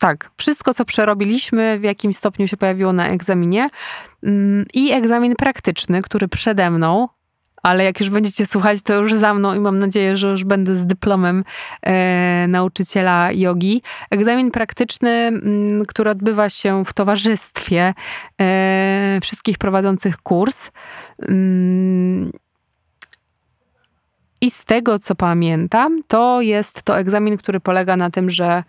tak, 0.00 0.30
wszystko, 0.36 0.74
co 0.74 0.84
przerobiliśmy, 0.84 1.78
w 1.78 1.82
jakimś 1.82 2.16
stopniu 2.16 2.48
się 2.48 2.56
pojawiło 2.56 2.92
na 2.92 3.08
egzaminie. 3.08 3.68
Mm, 4.22 4.64
I 4.74 4.92
egzamin 4.92 5.36
praktyczny, 5.36 6.02
który 6.02 6.28
przede 6.28 6.70
mną, 6.70 7.08
ale 7.62 7.84
jak 7.84 8.00
już 8.00 8.10
będziecie 8.10 8.46
słuchać, 8.46 8.82
to 8.82 8.94
już 8.94 9.14
za 9.14 9.34
mną 9.34 9.54
i 9.54 9.60
mam 9.60 9.78
nadzieję, 9.78 10.16
że 10.16 10.28
już 10.28 10.44
będę 10.44 10.76
z 10.76 10.86
dyplomem 10.86 11.44
e, 11.82 12.46
nauczyciela 12.48 13.32
jogi. 13.32 13.82
Egzamin 14.10 14.50
praktyczny, 14.50 15.10
m, 15.10 15.40
mm, 15.44 15.86
który 15.86 16.10
odbywa 16.10 16.48
się 16.48 16.84
w 16.84 16.92
towarzystwie 16.92 17.94
e, 18.40 19.18
wszystkich 19.22 19.58
prowadzących 19.58 20.16
kurs. 20.16 20.70
Mm, 21.22 22.30
I 24.40 24.50
z 24.50 24.64
tego, 24.64 24.98
co 24.98 25.14
pamiętam, 25.14 26.00
to 26.08 26.40
jest 26.40 26.82
to 26.82 26.98
egzamin, 26.98 27.36
który 27.36 27.60
polega 27.60 27.96
na 27.96 28.10
tym, 28.10 28.30
że 28.30 28.64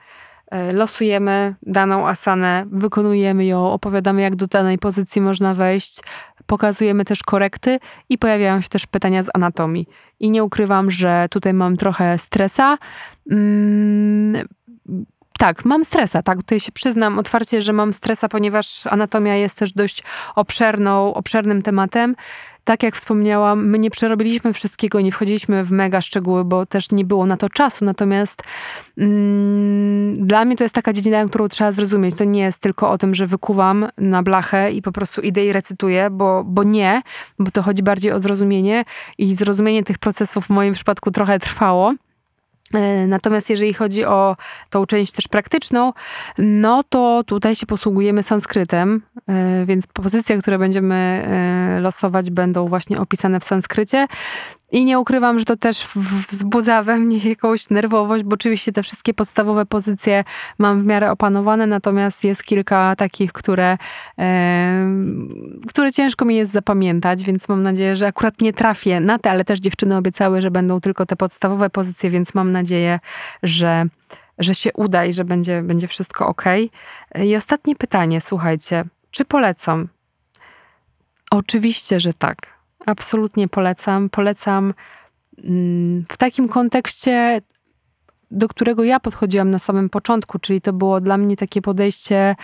losujemy 0.73 1.55
daną 1.63 2.07
asanę, 2.07 2.65
wykonujemy 2.71 3.45
ją, 3.45 3.71
opowiadamy, 3.71 4.21
jak 4.21 4.35
do 4.35 4.47
danej 4.47 4.77
pozycji 4.77 5.21
można 5.21 5.53
wejść, 5.53 6.01
pokazujemy 6.45 7.05
też 7.05 7.23
korekty 7.23 7.79
i 8.09 8.17
pojawiają 8.17 8.61
się 8.61 8.69
też 8.69 8.85
pytania 8.85 9.23
z 9.23 9.29
anatomii. 9.33 9.87
I 10.19 10.29
nie 10.29 10.43
ukrywam, 10.43 10.91
że 10.91 11.27
tutaj 11.29 11.53
mam 11.53 11.77
trochę 11.77 12.17
stresa. 12.17 12.77
Mm, 13.31 14.47
tak, 15.39 15.65
mam 15.65 15.85
stresa, 15.85 16.23
tak, 16.23 16.37
tutaj 16.37 16.59
się 16.59 16.71
przyznam 16.71 17.19
otwarcie, 17.19 17.61
że 17.61 17.73
mam 17.73 17.93
stresa, 17.93 18.29
ponieważ 18.29 18.87
anatomia 18.87 19.35
jest 19.35 19.57
też 19.57 19.73
dość 19.73 20.03
obszerną, 20.35 21.13
obszernym 21.13 21.61
tematem. 21.61 22.15
Tak 22.67 22.83
jak 22.83 22.95
wspomniałam, 22.95 23.67
my 23.67 23.79
nie 23.79 23.89
przerobiliśmy 23.89 24.53
wszystkiego, 24.53 25.01
nie 25.01 25.11
wchodziliśmy 25.11 25.63
w 25.63 25.71
mega 25.71 26.01
szczegóły, 26.01 26.45
bo 26.45 26.65
też 26.65 26.91
nie 26.91 27.05
było 27.05 27.25
na 27.25 27.37
to 27.37 27.49
czasu. 27.49 27.85
Natomiast 27.85 28.43
mm, 28.97 30.27
dla 30.27 30.45
mnie 30.45 30.55
to 30.55 30.63
jest 30.63 30.75
taka 30.75 30.93
dziedzina, 30.93 31.25
którą 31.25 31.47
trzeba 31.47 31.71
zrozumieć. 31.71 32.15
To 32.15 32.23
nie 32.23 32.41
jest 32.41 32.61
tylko 32.61 32.89
o 32.89 32.97
tym, 32.97 33.15
że 33.15 33.27
wykuwam 33.27 33.89
na 33.97 34.23
blachę 34.23 34.71
i 34.71 34.81
po 34.81 34.91
prostu 34.91 35.21
idę 35.21 35.45
i 35.45 35.53
recytuję, 35.53 36.09
bo, 36.09 36.43
bo 36.43 36.63
nie, 36.63 37.01
bo 37.39 37.51
to 37.51 37.63
chodzi 37.63 37.83
bardziej 37.83 38.11
o 38.11 38.19
zrozumienie 38.19 38.85
i 39.17 39.35
zrozumienie 39.35 39.83
tych 39.83 39.97
procesów 39.97 40.45
w 40.45 40.49
moim 40.49 40.73
przypadku 40.73 41.11
trochę 41.11 41.39
trwało. 41.39 41.93
E, 42.73 43.07
natomiast 43.07 43.49
jeżeli 43.49 43.73
chodzi 43.73 44.05
o 44.05 44.35
tą 44.69 44.85
część 44.85 45.13
też 45.13 45.27
praktyczną, 45.27 45.93
no 46.37 46.83
to 46.83 47.23
tutaj 47.25 47.55
się 47.55 47.65
posługujemy 47.65 48.23
sanskrytem, 48.23 49.01
e, 49.29 49.65
więc 49.65 49.87
pozycje, 49.87 50.37
które 50.37 50.59
będziemy 50.59 50.95
e, 50.95 51.79
losować, 51.81 52.31
będą 52.31 52.67
właśnie 52.67 52.99
opisane 52.99 53.39
w 53.39 53.43
sanskrycie. 53.43 54.07
I 54.71 54.85
nie 54.85 54.99
ukrywam, 54.99 55.39
że 55.39 55.45
to 55.45 55.57
też 55.57 55.87
wzbudza 56.29 56.83
we 56.83 56.97
mnie 56.97 57.17
jakąś 57.17 57.69
nerwowość, 57.69 58.23
bo 58.23 58.33
oczywiście 58.33 58.71
te 58.71 58.83
wszystkie 58.83 59.13
podstawowe 59.13 59.65
pozycje 59.65 60.23
mam 60.57 60.81
w 60.81 60.85
miarę 60.85 61.11
opanowane, 61.11 61.67
natomiast 61.67 62.23
jest 62.23 62.43
kilka 62.43 62.95
takich, 62.95 63.33
które, 63.33 63.77
e, 64.19 64.87
które 65.67 65.91
ciężko 65.91 66.25
mi 66.25 66.35
jest 66.35 66.51
zapamiętać, 66.51 67.23
więc 67.23 67.49
mam 67.49 67.63
nadzieję, 67.63 67.95
że 67.95 68.07
akurat 68.07 68.41
nie 68.41 68.53
trafię 68.53 68.99
na 68.99 69.19
te, 69.19 69.31
ale 69.31 69.45
też 69.45 69.59
dziewczyny 69.59 69.97
obiecały, 69.97 70.41
że 70.41 70.51
będą 70.51 70.81
tylko 70.81 71.05
te 71.05 71.15
podstawowe 71.15 71.69
pozycje, 71.69 72.09
więc 72.09 72.33
mam 72.33 72.51
nadzieję, 72.51 72.99
że, 73.43 73.85
że 74.39 74.55
się 74.55 74.73
uda 74.73 75.05
i 75.05 75.13
że 75.13 75.25
będzie, 75.25 75.61
będzie 75.61 75.87
wszystko 75.87 76.27
ok. 76.27 76.43
I 77.23 77.35
ostatnie 77.35 77.75
pytanie, 77.75 78.21
słuchajcie, 78.21 78.83
czy 79.11 79.25
polecam? 79.25 79.87
Oczywiście, 81.31 81.99
że 81.99 82.13
tak 82.13 82.56
absolutnie 82.87 83.47
polecam. 83.47 84.09
Polecam 84.09 84.73
mm, 85.43 86.05
w 86.09 86.17
takim 86.17 86.47
kontekście, 86.47 87.41
do 88.31 88.47
którego 88.47 88.83
ja 88.83 88.99
podchodziłam 88.99 89.51
na 89.51 89.59
samym 89.59 89.89
początku, 89.89 90.39
czyli 90.39 90.61
to 90.61 90.73
było 90.73 91.01
dla 91.01 91.17
mnie 91.17 91.37
takie 91.37 91.61
podejście 91.61 92.35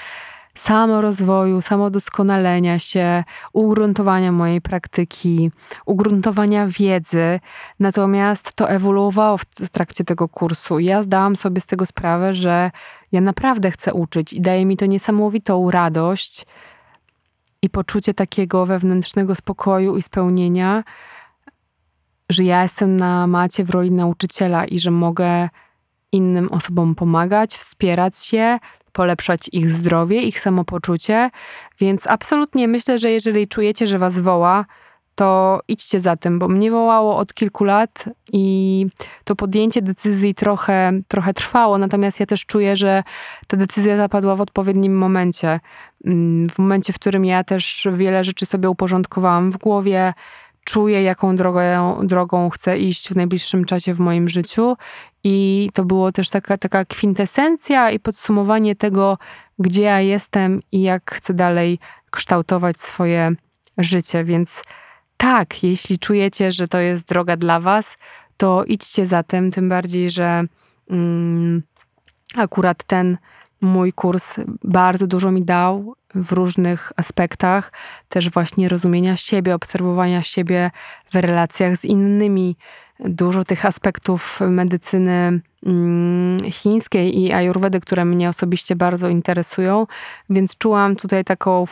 samorozwoju, 0.55 1.61
samodoskonalenia 1.61 2.79
się, 2.79 3.23
ugruntowania 3.53 4.31
mojej 4.31 4.61
praktyki, 4.61 5.51
ugruntowania 5.85 6.67
wiedzy. 6.67 7.39
Natomiast 7.79 8.53
to 8.53 8.69
ewoluowało 8.69 9.37
w 9.37 9.69
trakcie 9.71 10.03
tego 10.03 10.29
kursu. 10.29 10.79
Ja 10.79 11.03
zdałam 11.03 11.35
sobie 11.35 11.61
z 11.61 11.65
tego 11.65 11.85
sprawę, 11.85 12.33
że 12.33 12.71
ja 13.11 13.21
naprawdę 13.21 13.71
chcę 13.71 13.93
uczyć 13.93 14.33
i 14.33 14.41
daje 14.41 14.65
mi 14.65 14.77
to 14.77 14.85
niesamowitą 14.85 15.71
radość 15.71 16.45
i 17.63 17.69
poczucie 17.69 18.13
takiego 18.13 18.65
wewnętrznego 18.65 19.35
spokoju 19.35 19.97
i 19.97 20.01
spełnienia, 20.01 20.83
że 22.29 22.43
ja 22.43 22.63
jestem 22.63 22.97
na 22.97 23.27
macie 23.27 23.63
w 23.63 23.69
roli 23.69 23.91
nauczyciela 23.91 24.65
i 24.65 24.79
że 24.79 24.91
mogę 24.91 25.49
innym 26.11 26.51
osobom 26.51 26.95
pomagać, 26.95 27.55
wspierać 27.55 28.33
je, 28.33 28.59
polepszać 28.91 29.49
ich 29.51 29.69
zdrowie, 29.69 30.21
ich 30.21 30.39
samopoczucie. 30.39 31.29
Więc 31.79 32.07
absolutnie 32.07 32.67
myślę, 32.67 32.97
że 32.97 33.11
jeżeli 33.11 33.47
czujecie, 33.47 33.87
że 33.87 33.99
was 33.99 34.19
woła, 34.19 34.65
to 35.15 35.59
idźcie 35.67 35.99
za 35.99 36.15
tym, 36.15 36.39
bo 36.39 36.47
mnie 36.47 36.71
wołało 36.71 37.17
od 37.17 37.33
kilku 37.33 37.63
lat 37.63 38.09
i 38.33 38.85
to 39.23 39.35
podjęcie 39.35 39.81
decyzji 39.81 40.35
trochę, 40.35 40.91
trochę 41.07 41.33
trwało, 41.33 41.77
natomiast 41.77 42.19
ja 42.19 42.25
też 42.25 42.45
czuję, 42.45 42.75
że 42.75 43.03
ta 43.47 43.57
decyzja 43.57 43.97
zapadła 43.97 44.35
w 44.35 44.41
odpowiednim 44.41 44.97
momencie. 44.97 45.59
Mm, 46.05 46.49
w 46.49 46.59
momencie, 46.59 46.93
w 46.93 46.99
którym 46.99 47.25
ja 47.25 47.43
też 47.43 47.87
wiele 47.93 48.23
rzeczy 48.23 48.45
sobie 48.45 48.69
uporządkowałam 48.69 49.51
w 49.51 49.57
głowie, 49.57 50.13
czuję, 50.63 51.03
jaką 51.03 51.35
drogę, 51.35 51.95
drogą 52.03 52.49
chcę 52.49 52.77
iść 52.79 53.09
w 53.09 53.15
najbliższym 53.15 53.65
czasie 53.65 53.93
w 53.93 53.99
moim 53.99 54.29
życiu. 54.29 54.75
I 55.23 55.69
to 55.73 55.85
było 55.85 56.11
też 56.11 56.29
taka, 56.29 56.57
taka 56.57 56.85
kwintesencja 56.85 57.91
i 57.91 57.99
podsumowanie 57.99 58.75
tego, 58.75 59.17
gdzie 59.59 59.81
ja 59.81 60.01
jestem 60.01 60.59
i 60.71 60.81
jak 60.81 61.11
chcę 61.15 61.33
dalej 61.33 61.79
kształtować 62.11 62.79
swoje 62.79 63.31
życie. 63.77 64.23
Więc 64.23 64.63
tak, 65.23 65.63
jeśli 65.63 65.99
czujecie, 65.99 66.51
że 66.51 66.67
to 66.67 66.79
jest 66.79 67.07
droga 67.07 67.37
dla 67.37 67.59
Was, 67.59 67.97
to 68.37 68.63
idźcie 68.63 69.05
za 69.05 69.23
tym, 69.23 69.51
tym 69.51 69.69
bardziej, 69.69 70.09
że 70.09 70.43
mm, 70.89 71.63
akurat 72.35 72.83
ten 72.83 73.17
mój 73.61 73.93
kurs 73.93 74.35
bardzo 74.63 75.07
dużo 75.07 75.31
mi 75.31 75.41
dał 75.41 75.95
w 76.15 76.31
różnych 76.31 76.91
aspektach, 76.95 77.71
też 78.09 78.29
właśnie 78.29 78.69
rozumienia 78.69 79.17
siebie, 79.17 79.55
obserwowania 79.55 80.21
siebie 80.21 80.71
w 81.11 81.15
relacjach 81.15 81.77
z 81.77 81.85
innymi. 81.85 82.57
Dużo 82.99 83.43
tych 83.43 83.65
aspektów 83.65 84.39
medycyny 84.41 85.41
chińskiej 86.51 87.21
i 87.21 87.33
ayurvedy, 87.33 87.79
które 87.79 88.05
mnie 88.05 88.29
osobiście 88.29 88.75
bardzo 88.75 89.09
interesują, 89.09 89.87
więc 90.29 90.57
czułam 90.57 90.95
tutaj 90.95 91.23
taką 91.23 91.65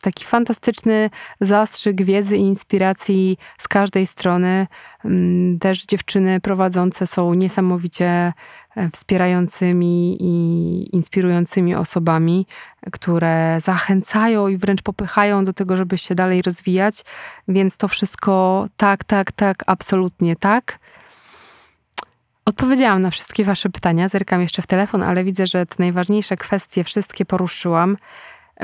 taki 0.00 0.24
fantastyczny 0.24 1.10
zastrzyk 1.40 2.02
wiedzy 2.02 2.36
i 2.36 2.40
inspiracji 2.40 3.38
z 3.58 3.68
każdej 3.68 4.06
strony. 4.06 4.66
Mm, 5.04 5.58
też 5.58 5.86
dziewczyny 5.86 6.40
prowadzące 6.40 7.06
są 7.06 7.34
niesamowicie 7.34 8.32
E, 8.76 8.90
wspierającymi 8.90 10.16
i 10.20 10.96
inspirującymi 10.96 11.74
osobami, 11.74 12.46
które 12.92 13.58
zachęcają 13.60 14.48
i 14.48 14.56
wręcz 14.56 14.82
popychają 14.82 15.44
do 15.44 15.52
tego, 15.52 15.76
żeby 15.76 15.98
się 15.98 16.14
dalej 16.14 16.42
rozwijać. 16.42 17.04
Więc 17.48 17.76
to 17.76 17.88
wszystko 17.88 18.66
tak, 18.76 19.04
tak, 19.04 19.32
tak, 19.32 19.62
absolutnie 19.66 20.36
tak. 20.36 20.78
Odpowiedziałam 22.44 23.02
na 23.02 23.10
wszystkie 23.10 23.44
Wasze 23.44 23.70
pytania. 23.70 24.08
Zerkam 24.08 24.40
jeszcze 24.40 24.62
w 24.62 24.66
telefon, 24.66 25.02
ale 25.02 25.24
widzę, 25.24 25.46
że 25.46 25.66
te 25.66 25.74
najważniejsze 25.78 26.36
kwestie 26.36 26.84
wszystkie 26.84 27.24
poruszyłam. 27.24 27.96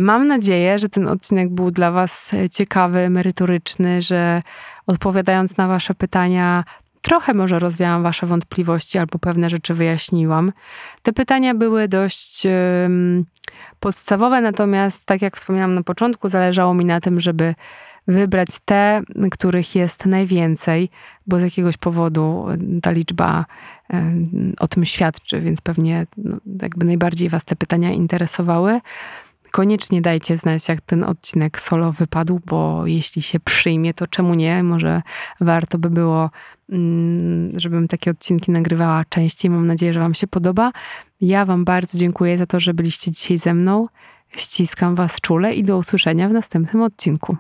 Mam 0.01 0.27
nadzieję, 0.27 0.79
że 0.79 0.89
ten 0.89 1.09
odcinek 1.09 1.49
był 1.49 1.71
dla 1.71 1.91
Was 1.91 2.31
ciekawy, 2.51 3.11
merytoryczny, 3.11 4.03
że 4.03 4.43
odpowiadając 4.87 5.57
na 5.57 5.69
Wasze 5.69 5.95
pytania, 5.95 6.65
trochę 7.03 7.35
może 7.35 7.59
rozwiałam 7.59 8.03
Wasze 8.03 8.27
wątpliwości 8.27 8.99
albo 8.99 9.19
pewne 9.19 9.51
rzeczy 9.51 9.75
wyjaśniłam. 9.75 10.53
Te 11.03 11.13
pytania 11.13 11.55
były 11.55 11.89
dość 11.89 12.47
podstawowe, 13.81 14.41
natomiast, 14.41 15.07
tak 15.07 15.23
jak 15.23 15.37
wspomniałam 15.37 15.75
na 15.75 15.83
początku, 15.83 16.29
zależało 16.29 16.75
mi 16.75 16.85
na 16.85 17.01
tym, 17.01 17.21
żeby 17.21 17.55
wybrać 18.09 18.49
te, 18.65 19.03
których 19.31 19.75
jest 19.75 20.07
najwięcej, 20.07 20.91
bo 21.27 21.39
z 21.39 21.43
jakiegoś 21.43 21.77
powodu 21.77 22.47
ta 22.83 22.91
liczba 22.91 23.47
um, 23.91 24.53
o 24.59 24.69
tym 24.69 24.85
świadczy, 24.85 25.41
więc 25.41 25.61
pewnie 25.61 26.07
no, 26.17 26.37
jakby 26.63 26.87
najbardziej 26.87 27.29
Was 27.29 27.45
te 27.45 27.57
pytania 27.57 27.93
interesowały. 27.93 28.81
Koniecznie 29.51 30.03
dajcie 30.03 30.37
znać, 30.37 30.69
jak 30.69 30.81
ten 30.81 31.05
odcinek 31.05 31.61
solo 31.61 31.93
wypadł, 31.93 32.41
bo 32.47 32.87
jeśli 32.87 33.23
się 33.23 33.41
przyjmie, 33.41 33.95
to 33.95 34.07
czemu 34.07 34.35
nie? 34.35 34.63
Może 34.63 35.03
warto 35.41 35.79
by 35.79 35.91
było, 35.91 36.31
mm, 36.71 37.61
żebym 37.61 37.89
takie 37.89 38.11
odcinki 38.11 38.51
nagrywała 38.51 39.05
częściej. 39.09 39.51
Mam 39.51 39.67
nadzieję, 39.67 39.93
że 39.93 40.01
Wam 40.01 40.15
się 40.15 40.27
podoba. 40.27 40.73
Ja 41.21 41.45
Wam 41.47 41.65
bardzo 41.65 41.99
dziękuję 41.99 42.39
za 42.39 42.47
to, 42.47 42.61
że 42.61 42.75
byliście 42.75 43.11
dzisiaj 43.11 43.39
ze 43.39 43.55
mną. 43.55 43.89
Ściskam 44.37 44.95
Was 44.95 45.21
czule 45.21 45.55
i 45.55 45.65
do 45.65 45.79
usłyszenia 45.79 46.29
w 46.29 46.33
następnym 46.33 46.83
odcinku. 46.83 47.37